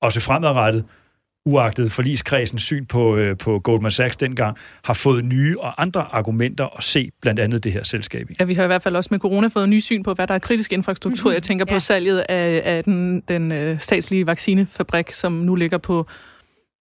[0.02, 0.86] også fremadrettet
[1.46, 6.78] uagtet forligskredsens syn på, øh, på Goldman Sachs dengang, har fået nye og andre argumenter
[6.78, 8.36] at se blandt andet det her selskab i.
[8.40, 10.34] Ja, vi har i hvert fald også med corona fået ny syn på, hvad der
[10.34, 11.30] er kritisk infrastruktur.
[11.30, 11.34] Mm-hmm.
[11.34, 11.80] Jeg tænker på ja.
[11.80, 16.08] salget af, af den, den øh, statslige vaccinefabrik, som nu ligger på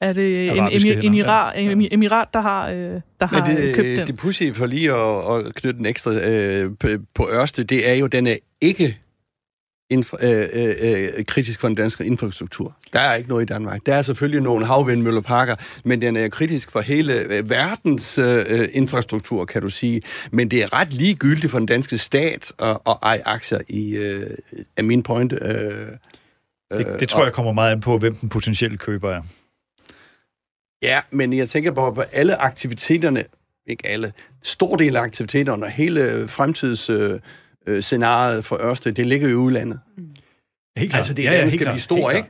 [0.01, 3.99] er det en, en, en, emirat, en emirat, der har, øh, der har det, købt
[3.99, 4.07] den?
[4.07, 7.95] Det pussy for lige at, at knytte den ekstra øh, på, på Ørsted, det er
[7.95, 8.99] jo, den er ikke
[9.91, 12.77] infra, øh, øh, øh, kritisk for den danske infrastruktur.
[12.93, 13.87] Der er ikke noget i Danmark.
[13.87, 19.45] Der er selvfølgelig nogle havvindmølleparker, men den er kritisk for hele øh, verdens øh, infrastruktur,
[19.45, 20.03] kan du sige.
[20.33, 24.27] Men det er ret ligegyldigt for den danske stat at, at eje aktier i, øh,
[24.77, 25.33] af min point.
[25.33, 25.51] Øh,
[26.71, 29.23] det, det tror og, jeg kommer meget an på, hvem den potentielle køber er.
[30.83, 33.25] Ja, men jeg tænker på, på alle aktiviteterne,
[33.67, 34.13] ikke alle,
[34.43, 36.91] stor del af aktiviteterne og hele fremtids...
[36.91, 37.21] Øh,
[37.71, 39.81] øh, scenariet for Ørsted, det ligger i udlandet.
[39.97, 40.11] Mm.
[40.77, 41.01] Helt klart.
[41.01, 42.29] Altså, det er ja, ja, skal blive stor, ikke?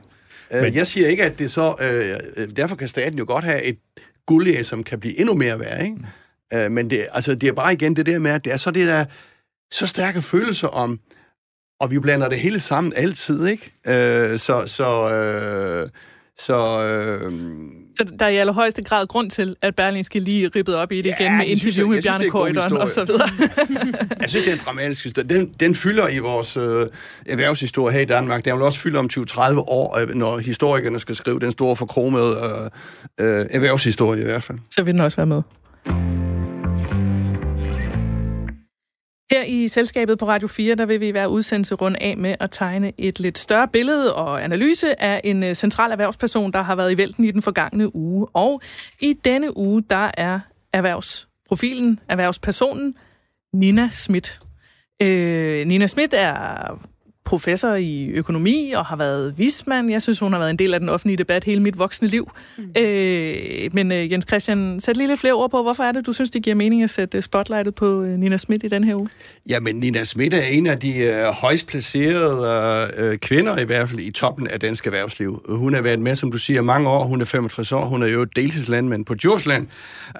[0.53, 0.75] Øh, Men...
[0.75, 1.75] Jeg siger ikke, at det så...
[1.81, 3.77] Øh, derfor kan staten jo godt have et
[4.25, 5.95] guldæg, som kan blive endnu mere værd, ikke?
[6.51, 6.57] Mm.
[6.57, 8.71] Øh, men det, altså, det er bare igen det der med, at det er så
[8.71, 9.05] det der
[9.71, 10.99] så stærke følelser om,
[11.79, 13.71] og vi blander det hele sammen altid, ikke?
[13.87, 15.89] Øh, så så øh,
[16.37, 17.31] så, øh,
[17.97, 21.05] så der er i allerhøjeste grad grund til, at Berlingske lige rippet op i det
[21.05, 23.29] ja, igen med interview med Bjarne Køjderen og så videre.
[24.21, 25.27] jeg synes, det er en dramatisk historie.
[25.27, 26.87] Den, den fylder i vores øh,
[27.25, 28.45] erhvervshistorie her i Danmark.
[28.45, 32.37] Den vil også fylde om 20-30 år, øh, når historikerne skal skrive den store forkromede
[33.19, 34.57] øh, øh, erhvervshistorie i hvert fald.
[34.71, 35.41] Så vil den også være med.
[39.31, 42.51] Her i selskabet på Radio 4, der vil vi være udsendelse rundt af med at
[42.51, 46.91] tegne et lidt større billede og analyse af en øh, central erhvervsperson, der har været
[46.91, 48.27] i vælten i den forgangne uge.
[48.33, 48.61] Og
[48.99, 50.39] i denne uge, der er
[50.73, 52.95] erhvervsprofilen, erhvervspersonen
[53.53, 54.39] Nina Schmidt.
[55.01, 56.79] Øh, Nina Schmidt er
[57.25, 59.91] professor i økonomi og har været vismand.
[59.91, 62.31] Jeg synes, hun har været en del af den offentlige debat hele mit voksne liv.
[62.57, 62.63] Mm.
[62.77, 66.13] Øh, men øh, Jens Christian, sæt lige lidt flere ord på, hvorfor er det, du
[66.13, 69.09] synes, det giver mening at sætte spotlightet på øh, Nina Schmidt i den her uge?
[69.49, 73.99] Jamen, Nina Schmidt er en af de øh, højst placerede øh, kvinder, i hvert fald
[73.99, 75.45] i toppen af dansk erhvervsliv.
[75.49, 77.03] Hun har været med, som du siger, mange år.
[77.03, 77.85] Hun er 65 år.
[77.85, 79.67] Hun er jo deltidslandmand på Djursland.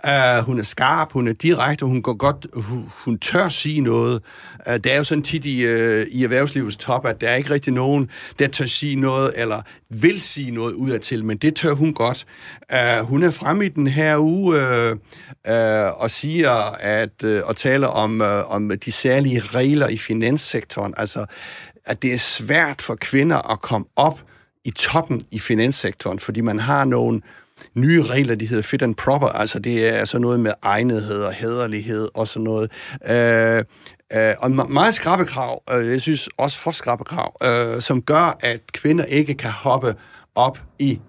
[0.07, 4.21] Uh, hun er skarp, hun er direkte, hun går godt, hun, hun tør sige noget.
[4.67, 7.49] Uh, det er jo sådan tit i, uh, i erhvervslivets top, at der er ikke
[7.49, 11.55] rigtig nogen, der tør sige noget, eller vil sige noget ud af til, men det
[11.55, 12.25] tør hun godt.
[12.73, 17.55] Uh, hun er fremme i den her uge uh, uh, og siger, at uh, og
[17.55, 21.25] taler om, uh, om de særlige regler i finanssektoren, altså
[21.85, 24.21] at det er svært for kvinder at komme op
[24.63, 27.21] i toppen i finanssektoren, fordi man har nogle
[27.75, 31.33] nye regler, de hedder fit and proper, altså det er sådan noget med egnethed og
[31.33, 32.71] hederlighed og sådan noget.
[33.09, 33.63] Øh,
[34.13, 38.37] øh, og meget skrappe krav, øh, jeg synes også for skrappe krav, øh, som gør,
[38.39, 39.95] at kvinder ikke kan hoppe
[40.35, 40.99] op i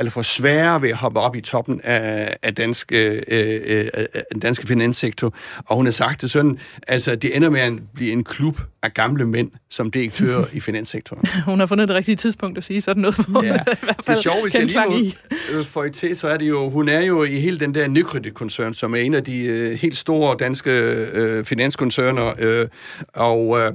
[0.00, 3.86] eller for sværere ved at hoppe op i toppen af, af dansk, øh, øh, øh,
[4.32, 5.34] den danske finanssektor.
[5.66, 8.94] Og hun har sagt det sådan, altså det ender med at blive en klub af
[8.94, 11.22] gamle mænd som direktør i finanssektoren.
[11.46, 13.42] Hun har fundet det rigtige tidspunkt at sige sådan noget på.
[13.42, 15.16] Ja, i hvert fald det sjove, hvis jeg lige
[15.56, 17.88] må få i til, så er det jo, hun er jo i hele den der
[17.88, 22.68] Nykredit-koncern, som er en af de øh, helt store danske øh, finanskoncerner, øh,
[23.14, 23.72] og øh,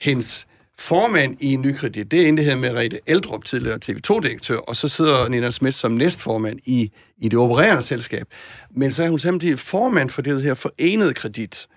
[0.00, 0.46] hendes
[0.78, 5.28] formand i Nykredit, det er en, der hedder Merete Eldrup, tidligere TV2-direktør, og så sidder
[5.28, 8.26] Nina Schmidt som næstformand i, i det opererende selskab.
[8.70, 11.68] Men så er hun samtidig formand for det her forenede kredit,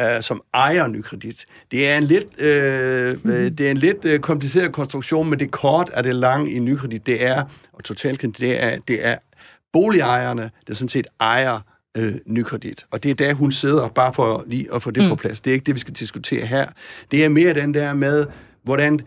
[0.00, 1.44] uh, som ejer Nykredit.
[1.70, 3.56] Det er en lidt, uh, mm.
[3.56, 7.06] det er en lidt uh, kompliceret konstruktion, men det kort er det lang i Nykredit,
[7.06, 9.16] det er, og totalkredit, det er, det er
[9.72, 11.60] boligejerne, der sådan set ejer
[11.96, 12.86] øh, nykredit.
[12.90, 15.08] Og det er der, hun sidder, bare for lige at få det mm.
[15.08, 15.40] på plads.
[15.40, 16.66] Det er ikke det, vi skal diskutere her.
[17.10, 18.26] Det er mere den der med,
[18.62, 19.00] hvordan,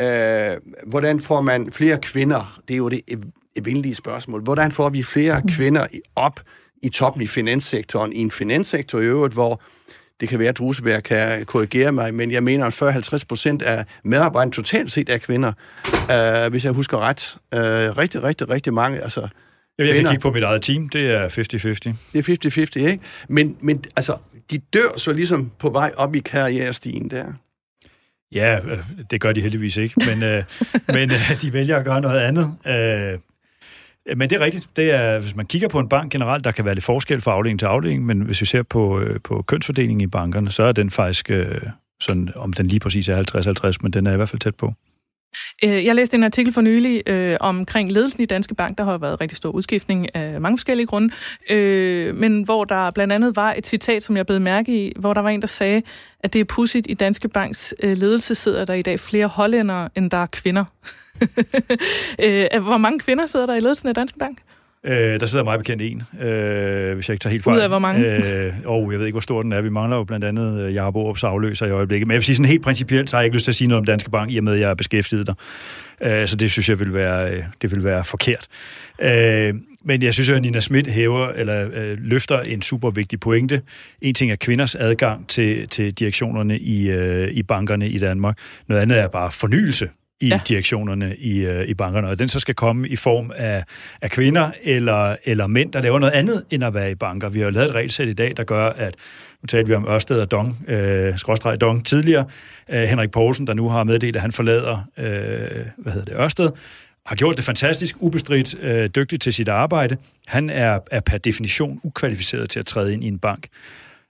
[0.00, 0.50] øh,
[0.86, 2.60] hvordan får man flere kvinder?
[2.68, 3.00] Det er jo det
[3.56, 4.42] evindelige spørgsmål.
[4.42, 5.48] Hvordan får vi flere mm.
[5.48, 5.86] kvinder
[6.16, 6.40] op
[6.82, 8.12] i toppen i finanssektoren?
[8.12, 9.62] I en finanssektor i øvrigt, hvor
[10.20, 12.82] det kan være, at Druseberg kan korrigere mig, men jeg mener, at
[13.22, 15.52] 40-50 procent af medarbejderne totalt set er kvinder,
[16.10, 17.36] øh, hvis jeg husker ret.
[17.54, 17.60] Øh,
[17.98, 19.00] rigtig, rigtig, rigtig mange.
[19.00, 19.28] Altså,
[19.78, 21.32] jeg kan kigge på mit eget team, det er 50-50.
[22.12, 23.00] Det er 50-50, ikke?
[23.28, 24.16] Men, men altså,
[24.50, 27.24] de dør så ligesom på vej op i karrierestigen der.
[28.32, 28.78] Ja, øh,
[29.10, 30.44] det gør de heldigvis ikke, men, øh,
[30.96, 32.54] men øh, de vælger at gøre noget andet.
[32.66, 33.18] Øh,
[34.16, 34.68] men det er rigtigt.
[34.76, 37.32] Det er, hvis man kigger på en bank generelt, der kan være lidt forskel fra
[37.32, 40.72] afdeling til afdeling, men hvis vi ser på, øh, på kønsfordelingen i bankerne, så er
[40.72, 41.60] den faktisk øh,
[42.00, 44.72] sådan, om den lige præcis er 50-50, men den er i hvert fald tæt på.
[45.64, 48.78] Øh, jeg læste en artikel for nylig øh, omkring ledelsen i Danske Bank.
[48.78, 51.14] Der har været rigtig stor udskiftning af mange forskellige grunde.
[51.50, 55.14] Øh, men hvor der blandt andet var et citat, som jeg blev mærke i, hvor
[55.14, 55.82] der var en, der sagde,
[56.20, 59.88] at det er pudsigt i Danske Banks øh, ledelse sidder der i dag flere hollændere,
[59.96, 60.64] end der er kvinder.
[62.24, 64.38] øh, hvor mange kvinder sidder der i ledelsen af Danske Bank?
[64.86, 67.56] Øh, der sidder meget bekendt en, øh, hvis jeg ikke tager helt fejl.
[67.56, 68.06] Ud af hvor mange?
[68.06, 69.60] Øh, og jeg ved ikke, hvor stor den er.
[69.60, 72.08] Vi mangler jo blandt andet øh, Jacob Aarups afløser i øjeblikket.
[72.08, 73.68] Men jeg vil sige sådan helt principielt, så har jeg ikke lyst til at sige
[73.68, 75.34] noget om Danske Bank, i og med, at jeg er beskæftiget der.
[76.02, 78.46] Øh, så det synes jeg vil være, øh, det vil være forkert.
[79.02, 79.54] Øh,
[79.84, 83.62] men jeg synes at Nina Schmidt hæver, eller øh, løfter en super vigtig pointe.
[84.02, 88.38] En ting er kvinders adgang til, til direktionerne i, øh, i bankerne i Danmark.
[88.68, 89.88] Noget andet er bare fornyelse
[90.20, 90.40] i ja.
[90.48, 93.64] direktionerne i, øh, i bankerne, og den så skal komme i form af,
[94.02, 97.28] af kvinder eller, eller mænd, der laver noget andet end at være i banker.
[97.28, 98.94] Vi har jo lavet et regelsæt i dag, der gør, at
[99.42, 102.24] nu talte vi om Ørsted og Dong, øh, skråstreg Dong tidligere,
[102.68, 105.06] øh, Henrik Poulsen, der nu har meddelt, at han forlader øh,
[105.76, 106.50] hvad hedder det, Ørsted,
[107.06, 109.96] har gjort det fantastisk, ubestridt, øh, dygtig til sit arbejde.
[110.26, 113.46] Han er, er per definition ukvalificeret til at træde ind i en bank.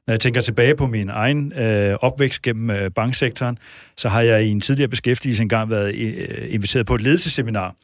[0.06, 3.58] Når jeg tænker tilbage på min egen øh, opvækst gennem øh, banksektoren,
[3.96, 7.74] så har jeg i en tidligere beskæftigelse engang været øh, inviteret på et ledelsesseminar,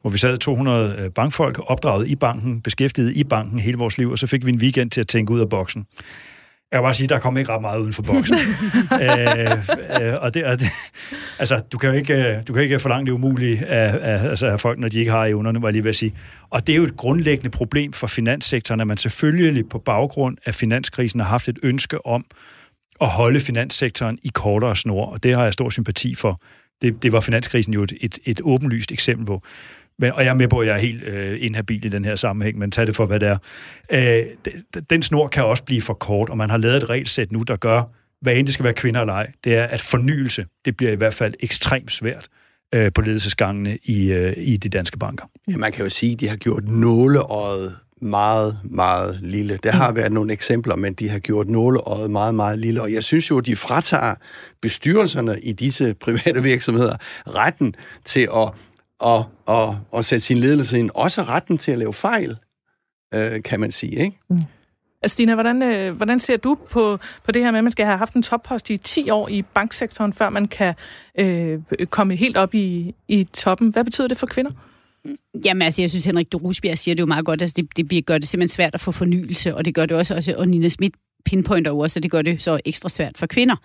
[0.00, 4.10] hvor vi sad 200 øh, bankfolk opdraget i banken, beskæftiget i banken hele vores liv,
[4.10, 5.86] og så fik vi en weekend til at tænke ud af boksen.
[6.72, 8.36] Jeg kan bare sige, der kom ikke ret meget uden for boksen.
[9.02, 9.50] øh,
[10.02, 10.68] øh, og det, og det,
[11.38, 14.46] altså, du kan jo ikke, øh, du kan ikke forlange det umulige af, af, altså,
[14.46, 16.14] af folk, når de ikke har evnerne, var jeg lige ved at sige.
[16.50, 20.54] Og det er jo et grundlæggende problem for finanssektoren, at man selvfølgelig på baggrund af
[20.54, 22.24] finanskrisen har haft et ønske om
[23.00, 26.40] at holde finanssektoren i kortere snor, og det har jeg stor sympati for.
[26.82, 29.42] Det, det var finanskrisen jo et, et, et åbenlyst eksempel på.
[29.98, 32.16] Men, og jeg er med på, at jeg er helt øh, inhabil i den her
[32.16, 33.38] sammenhæng, men tag det for, hvad det er.
[33.92, 34.24] Øh,
[34.90, 37.56] den snor kan også blive for kort, og man har lavet et regelsæt nu, der
[37.56, 37.82] gør,
[38.20, 40.94] hvad end det skal være kvinder eller ej, det er, at fornyelse, det bliver i
[40.94, 42.28] hvert fald ekstremt svært
[42.74, 45.26] øh, på ledelsesgangene i, øh, i de danske banker.
[45.48, 49.58] Ja, man kan jo sige, at de har gjort nåleøjet meget, meget lille.
[49.62, 52.82] Der har været nogle eksempler, men de har gjort nåleøjet meget, meget lille.
[52.82, 54.14] Og jeg synes jo, at de fratager
[54.60, 57.74] bestyrelserne i disse private virksomheder retten
[58.04, 58.48] til at,
[59.06, 60.90] at, at, at sætte sin ledelse ind.
[60.94, 62.36] Også retten til at lave fejl,
[63.14, 63.92] øh, kan man sige.
[63.92, 64.18] Ikke?
[64.30, 64.42] Mm.
[65.06, 67.98] Stina, hvordan, øh, hvordan ser du på, på det her med, at man skal have
[67.98, 70.74] haft en toppost i 10 år i banksektoren, før man kan
[71.18, 73.68] øh, komme helt op i, i toppen?
[73.68, 74.50] Hvad betyder det for kvinder?
[75.44, 77.42] Jamen altså, jeg synes, Henrik de Rusbjerg siger det jo meget godt.
[77.42, 80.14] Altså, det, det gør det simpelthen svært at få fornyelse, og det gør det også,
[80.14, 80.94] også og Nina Schmidt
[81.24, 83.56] pinpointer jo også, og det gør det så ekstra svært for kvinder.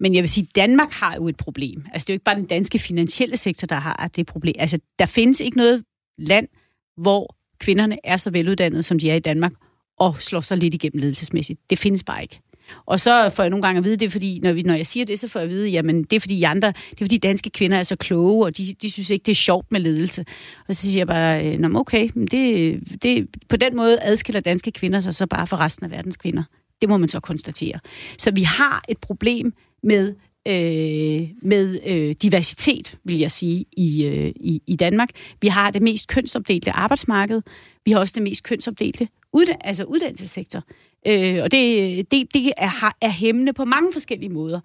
[0.00, 1.84] Men jeg vil sige, Danmark har jo et problem.
[1.92, 4.54] Altså, det er jo ikke bare den danske finansielle sektor, der har det problem.
[4.58, 5.84] Altså, der findes ikke noget
[6.18, 6.48] land,
[6.96, 9.52] hvor kvinderne er så veluddannede, som de er i Danmark,
[9.98, 11.60] og slår sig lidt igennem ledelsesmæssigt.
[11.70, 12.40] Det findes bare ikke.
[12.86, 14.86] Og så får jeg nogle gange at vide, det er fordi, når, vi, når jeg
[14.86, 17.18] siger det, så får jeg at vide, jamen det er fordi andre, det er fordi
[17.18, 20.24] danske kvinder er så kloge, og de, de synes ikke, det er sjovt med ledelse.
[20.68, 24.70] Og så siger jeg bare, øh, Nå, okay, det, det, på den måde adskiller danske
[24.70, 26.42] kvinder sig så bare fra resten af verdens kvinder.
[26.80, 27.78] Det må man så konstatere.
[28.18, 29.52] Så vi har et problem
[29.82, 30.14] med
[30.48, 35.08] øh, med øh, diversitet, vil jeg sige, i, øh, i, i Danmark.
[35.40, 37.42] Vi har det mest kønsopdelte arbejdsmarked.
[37.84, 40.62] Vi har også det mest kønsopdelte uddan- altså uddannelsessektor.
[41.06, 44.60] Øh, og det, det, det er, er hæmmende på mange forskellige måder.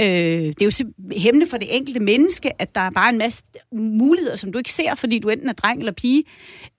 [0.00, 3.44] Øh, det er jo hæmmende for det enkelte menneske, at der er bare en masse
[3.72, 6.24] muligheder, som du ikke ser, fordi du enten er dreng eller pige.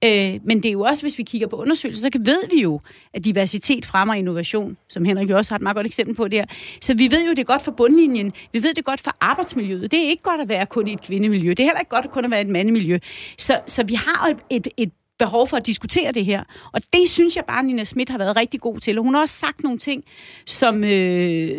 [0.03, 2.79] Øh, men det er jo også, hvis vi kigger på undersøgelser, så ved vi jo,
[3.13, 6.45] at diversitet fremmer innovation, som Henrik jo også har et meget godt eksempel på der.
[6.81, 8.33] Så vi ved jo, det er godt for bundlinjen.
[8.53, 9.91] Vi ved det godt for arbejdsmiljøet.
[9.91, 11.49] Det er ikke godt at være kun i et kvindemiljø.
[11.49, 12.99] Det er heller ikke godt at kun at være i et mandemiljø.
[13.37, 14.91] Så, så vi har et, et, et
[15.25, 16.43] behov for at diskutere det her.
[16.71, 18.97] Og det synes jeg bare, Nina Schmidt har været rigtig god til.
[18.97, 20.03] Og hun har også sagt nogle ting,
[20.45, 21.49] som øh,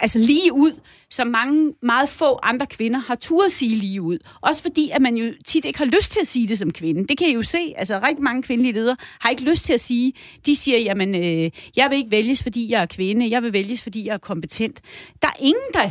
[0.00, 0.72] altså lige ud,
[1.10, 4.18] som mange, meget få andre kvinder har turet sige lige ud.
[4.40, 7.06] Også fordi, at man jo tit ikke har lyst til at sige det som kvinde.
[7.06, 7.74] Det kan I jo se.
[7.76, 10.12] Altså rigtig mange kvindelige ledere har ikke lyst til at sige.
[10.46, 13.30] De siger, jamen, øh, jeg vil ikke vælges, fordi jeg er kvinde.
[13.30, 14.80] Jeg vil vælges, fordi jeg er kompetent.
[15.22, 15.90] Der er ingen, der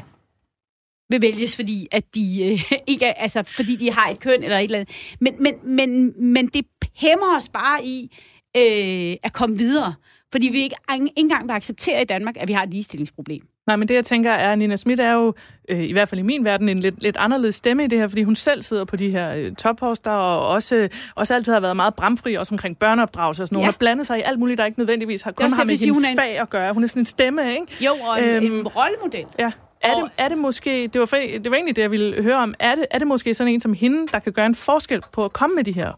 [1.09, 4.57] vil vælges, fordi at de øh, ikke er, altså fordi de har et køn eller
[4.57, 4.95] et eller andet.
[5.19, 8.17] Men, men, men, men det hæmmer os bare i
[8.57, 9.93] øh, at komme videre.
[10.31, 10.75] Fordi vi ikke
[11.15, 13.41] engang vil acceptere i Danmark, at vi har et ligestillingsproblem.
[13.67, 15.33] Nej, men det jeg tænker er, at Nina Schmidt er jo,
[15.69, 18.07] øh, i hvert fald i min verden, en lidt, lidt anderledes stemme i det her,
[18.07, 21.75] fordi hun selv sidder på de her øh, topposter, og også, også altid har været
[21.75, 23.63] meget bramfri, også omkring børneopdragelse og sådan noget.
[23.63, 23.67] Ja.
[23.67, 26.05] Hun har blandet sig i alt muligt, der ikke nødvendigvis har kun har med hendes
[26.05, 26.17] en...
[26.17, 26.73] fag at gøre.
[26.73, 27.85] Hun er sådan en stemme, ikke?
[27.85, 29.25] Jo, og en, øhm, en rollemodel.
[29.39, 29.51] Ja.
[29.85, 32.53] Er det, er det måske, det var, det var egentlig det, jeg ville høre om,
[32.59, 35.25] er det, er det måske sådan en som hende, der kan gøre en forskel på
[35.25, 35.91] at komme med de her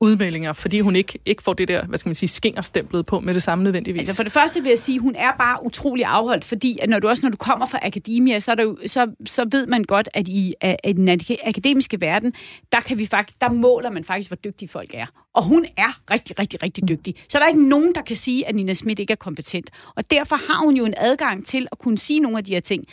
[0.00, 3.34] udmeldinger, fordi hun ikke, ikke får det der, hvad skal man sige, skingerstemplet på med
[3.34, 4.00] det samme nødvendigvis.
[4.00, 6.98] Altså for det første vil jeg sige, hun er bare utrolig afholdt, fordi at når
[6.98, 9.84] du også når du kommer fra akademia, så, er der jo, så, så ved man
[9.84, 11.08] godt, at i, at i den
[11.44, 12.32] akademiske verden,
[12.72, 15.06] der, kan vi faktisk, der måler man faktisk, hvor dygtige folk er.
[15.34, 17.14] Og hun er rigtig, rigtig, rigtig dygtig.
[17.28, 19.70] Så der er ikke nogen, der kan sige, at Nina Schmidt ikke er kompetent.
[19.94, 22.60] Og derfor har hun jo en adgang til at kunne sige nogle af de her
[22.60, 22.84] ting.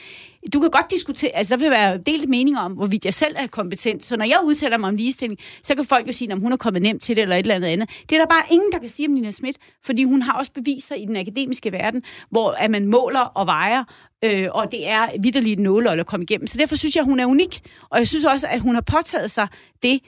[0.53, 3.47] Du kan godt diskutere, altså der vil være delt meninger om, hvorvidt jeg selv er
[3.47, 4.03] kompetent.
[4.03, 6.57] Så når jeg udtaler mig om ligestilling, så kan folk jo sige, at hun er
[6.57, 7.89] kommet nemt til det, eller et eller andet andet.
[8.09, 10.51] Det er der bare ingen, der kan sige om Nina Schmidt, fordi hun har også
[10.51, 13.83] beviser i den akademiske verden, hvor at man måler og vejer,
[14.23, 16.47] øh, og det er vidderligt nåle at komme igennem.
[16.47, 18.81] Så derfor synes jeg, at hun er unik, og jeg synes også, at hun har
[18.81, 19.47] påtaget sig
[19.83, 19.99] det,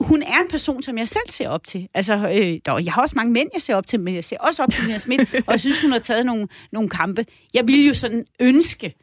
[0.00, 1.88] hun er en person, som jeg selv ser op til.
[1.94, 4.36] Altså, øh, der, jeg har også mange mænd, jeg ser op til, men jeg ser
[4.40, 7.26] også op til Nina Schmidt, og jeg synes, hun har taget nogle, nogle kampe.
[7.54, 8.94] Jeg ville jo sådan ønske,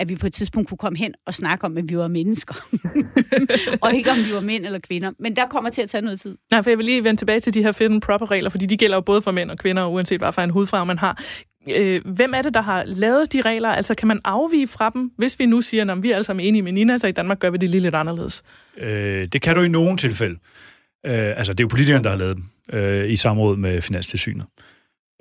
[0.00, 2.54] at vi på et tidspunkt kunne komme hen og snakke om, at vi var mennesker.
[3.82, 5.12] og ikke om vi var mænd eller kvinder.
[5.18, 6.36] Men der kommer til at tage noget tid.
[6.50, 8.66] Nej, for jeg vil lige vende tilbage til de her fit and proper regler, fordi
[8.66, 11.22] de gælder jo både for mænd og kvinder, uanset hvad for en hudfarve man har.
[11.76, 13.68] Øh, hvem er det, der har lavet de regler?
[13.68, 16.46] Altså, kan man afvige fra dem, hvis vi nu siger, at vi er alle sammen
[16.46, 18.42] enige med Nina, så i Danmark gør vi det lige lidt anderledes?
[18.78, 20.38] Øh, det kan du i nogle tilfælde.
[21.06, 24.46] Øh, altså, det er jo politikerne, der har lavet dem øh, i samråd med Finanstilsynet.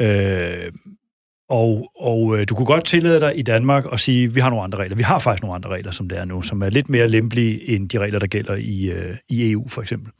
[0.01, 0.71] Øh,
[1.49, 4.49] og, og øh, du kunne godt tillade dig i Danmark at sige, at vi har
[4.49, 4.95] nogle andre regler.
[4.95, 7.69] Vi har faktisk nogle andre regler, som det er nu, som er lidt mere lempelige
[7.69, 10.11] end de regler, der gælder i, øh, i EU for eksempel.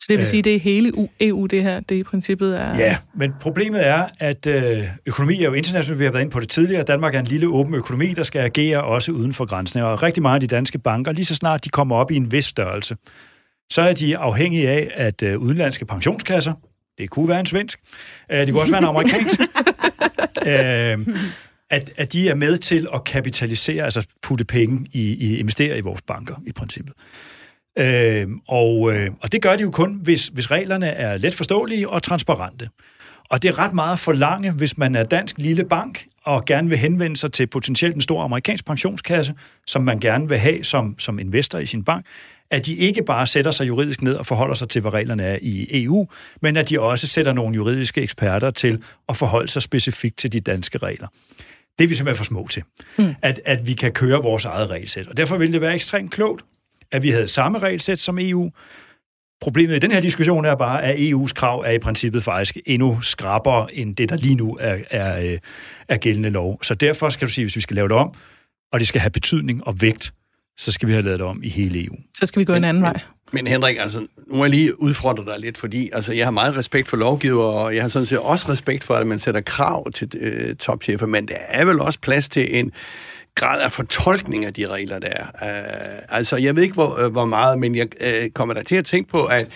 [0.00, 2.76] Så det vil sige, at det er hele EU, det her, det i princippet er...
[2.76, 6.40] Ja, men problemet er, at øh, økonomi er jo internationalt, vi har været inde på
[6.40, 6.82] det tidligere.
[6.82, 9.86] Danmark er en lille åben økonomi, der skal agere også uden for grænsene.
[9.86, 12.32] Og rigtig mange af de danske banker, lige så snart de kommer op i en
[12.32, 12.96] vis størrelse,
[13.70, 16.52] så er de afhængige af, at øh, udenlandske pensionskasser,
[16.98, 17.78] det kunne være en svensk,
[18.32, 19.40] øh, det kunne også være en amerikansk,
[20.46, 21.16] øh,
[21.70, 25.80] at, at de er med til at kapitalisere, altså putte penge i, i investere i
[25.80, 26.94] vores banker i princippet.
[27.78, 31.88] Øh, og, øh, og det gør de jo kun, hvis, hvis reglerne er let forståelige
[31.88, 32.68] og transparente.
[33.30, 36.68] Og det er ret meget for lange, hvis man er dansk lille bank, og gerne
[36.68, 39.34] vil henvende sig til potentielt en stor amerikansk pensionskasse,
[39.66, 42.06] som man gerne vil have som, som investor i sin bank,
[42.50, 45.38] at de ikke bare sætter sig juridisk ned og forholder sig til, hvad reglerne er
[45.42, 46.08] i EU,
[46.42, 50.40] men at de også sætter nogle juridiske eksperter til at forholde sig specifikt til de
[50.40, 51.08] danske regler.
[51.78, 52.62] Det er vi simpelthen for små til,
[52.98, 53.14] mm.
[53.22, 55.06] at, at vi kan køre vores eget regelsæt.
[55.06, 56.44] Og derfor ville det være ekstremt klogt,
[56.92, 58.50] at vi havde samme regelsæt som EU.
[59.40, 63.00] Problemet i den her diskussion er bare, at EU's krav er i princippet faktisk endnu
[63.00, 65.38] skrabere end det, der lige nu er, er, øh,
[65.88, 66.58] er gældende lov.
[66.62, 68.14] Så derfor skal du sige, hvis vi skal lave det om,
[68.72, 70.12] og det skal have betydning og vægt,
[70.58, 71.94] så skal vi have lavet det om i hele EU.
[72.18, 73.00] Så skal vi gå en anden vej.
[73.32, 76.56] Men Henrik, altså, nu må jeg lige udfordre dig lidt, fordi altså, jeg har meget
[76.56, 79.90] respekt for lovgiver, og jeg har sådan set også respekt for, at man sætter krav
[79.92, 82.72] til øh, topchefer, men der er vel også plads til en
[83.36, 85.24] grad af fortolkning af de regler, der er.
[85.24, 88.76] Uh, altså, jeg ved ikke, hvor, øh, hvor meget, men jeg uh, kommer der til
[88.76, 89.46] at tænke på, at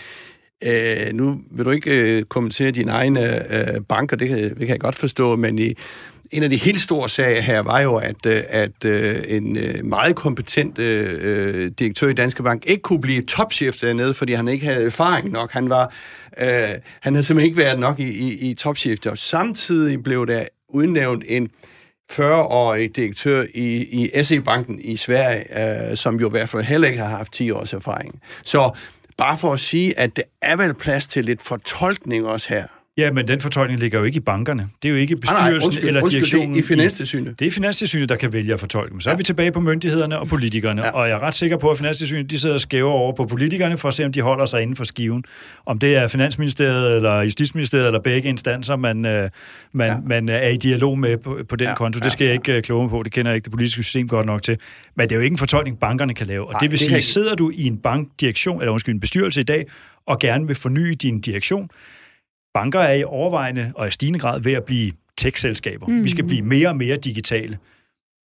[0.66, 4.68] uh, nu vil du ikke uh, kommentere dine egne uh, banker, det kan, det kan
[4.68, 5.74] jeg godt forstå, men i,
[6.30, 8.84] en af de helt store sager her var jo, at, at
[9.28, 10.84] en meget kompetent uh,
[11.78, 15.52] direktør i Danske Bank ikke kunne blive topchef dernede, fordi han ikke havde erfaring nok.
[15.52, 15.94] Han var,
[16.40, 16.44] uh,
[17.00, 18.98] han havde simpelthen ikke været nok i, i, i topchef.
[19.06, 21.48] Og samtidig blev der udnævnt en
[22.12, 27.00] 40-årig direktør i, i SE-banken i Sverige, øh, som jo i hvert fald heller ikke
[27.00, 28.20] har haft 10 års erfaring.
[28.44, 28.70] Så
[29.16, 32.66] bare for at sige, at det er vel plads til lidt fortolkning også her.
[33.00, 34.68] Ja, men den fortolkning ligger jo ikke i bankerne.
[34.82, 36.50] Det er jo ikke bestyrelsen nej, nej, undskyld, eller direktionen.
[36.50, 37.40] det er i Finanstilsynet.
[37.40, 39.00] Det er Finanstilsynet, der kan vælge at fortolke dem.
[39.00, 39.14] Så ja.
[39.14, 40.84] er vi tilbage på myndighederne og politikerne.
[40.84, 40.90] Ja.
[40.90, 43.78] Og jeg er ret sikker på, at Finanstilsynet de sidder og skæver over på politikerne
[43.78, 45.24] for at se, om de holder sig inden for skiven.
[45.66, 49.30] Om det er Finansministeriet eller Justitsministeriet eller begge instanser, man, øh,
[49.72, 49.96] man, ja.
[50.06, 51.74] man er i dialog med på, på den ja.
[51.74, 52.00] konto.
[52.00, 53.02] Det skal jeg ikke øh, kloge på.
[53.02, 54.58] Det kender jeg ikke det politiske system godt nok til.
[54.94, 56.46] Men det er jo ikke en fortolkning, bankerne kan lave.
[56.46, 59.40] Og Nej, det vil det sige, sidder du i en bankdirektion, eller undskyld, en bestyrelse
[59.40, 59.66] i dag,
[60.06, 61.70] og gerne vil forny din direktion,
[62.54, 65.86] banker er i overvejende og i stigende grad ved at blive tech-selskaber.
[65.86, 66.04] Mm.
[66.04, 67.58] Vi skal blive mere og mere digitale.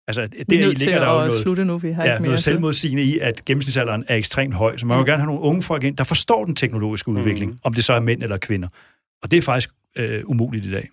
[0.07, 2.29] Altså, det vi er nødt til at noget, slutte nu, vi har ja, ikke mere
[2.29, 4.77] noget selvmodsigende i, at gennemsnitsalderen er ekstremt høj.
[4.77, 5.05] Så man mm.
[5.05, 7.57] gerne have nogle unge folk ind, der forstår den teknologiske udvikling, mm.
[7.63, 8.67] om det så er mænd eller kvinder.
[9.23, 10.89] Og det er faktisk øh, umuligt i dag.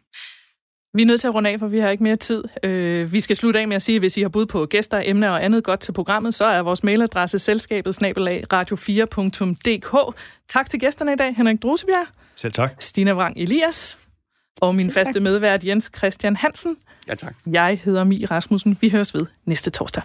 [0.94, 2.44] Vi er nødt til at runde af, for vi har ikke mere tid.
[2.62, 5.02] Øh, vi skal slutte af med at sige, at hvis I har bud på gæster,
[5.04, 10.14] emner og andet godt til programmet, så er vores mailadresse selskabet snabelag radio4.dk.
[10.48, 12.06] Tak til gæsterne i dag, Henrik Drusebjerg.
[12.36, 12.72] Selv tak.
[12.78, 13.98] Stina Vrang Elias.
[14.60, 15.22] Og min Selv faste tak.
[15.22, 16.76] medvært Jens Christian Hansen.
[17.08, 17.34] Ja, tak.
[17.46, 18.78] Jeg hedder Mi Rasmussen.
[18.80, 20.02] Vi høres ved næste torsdag.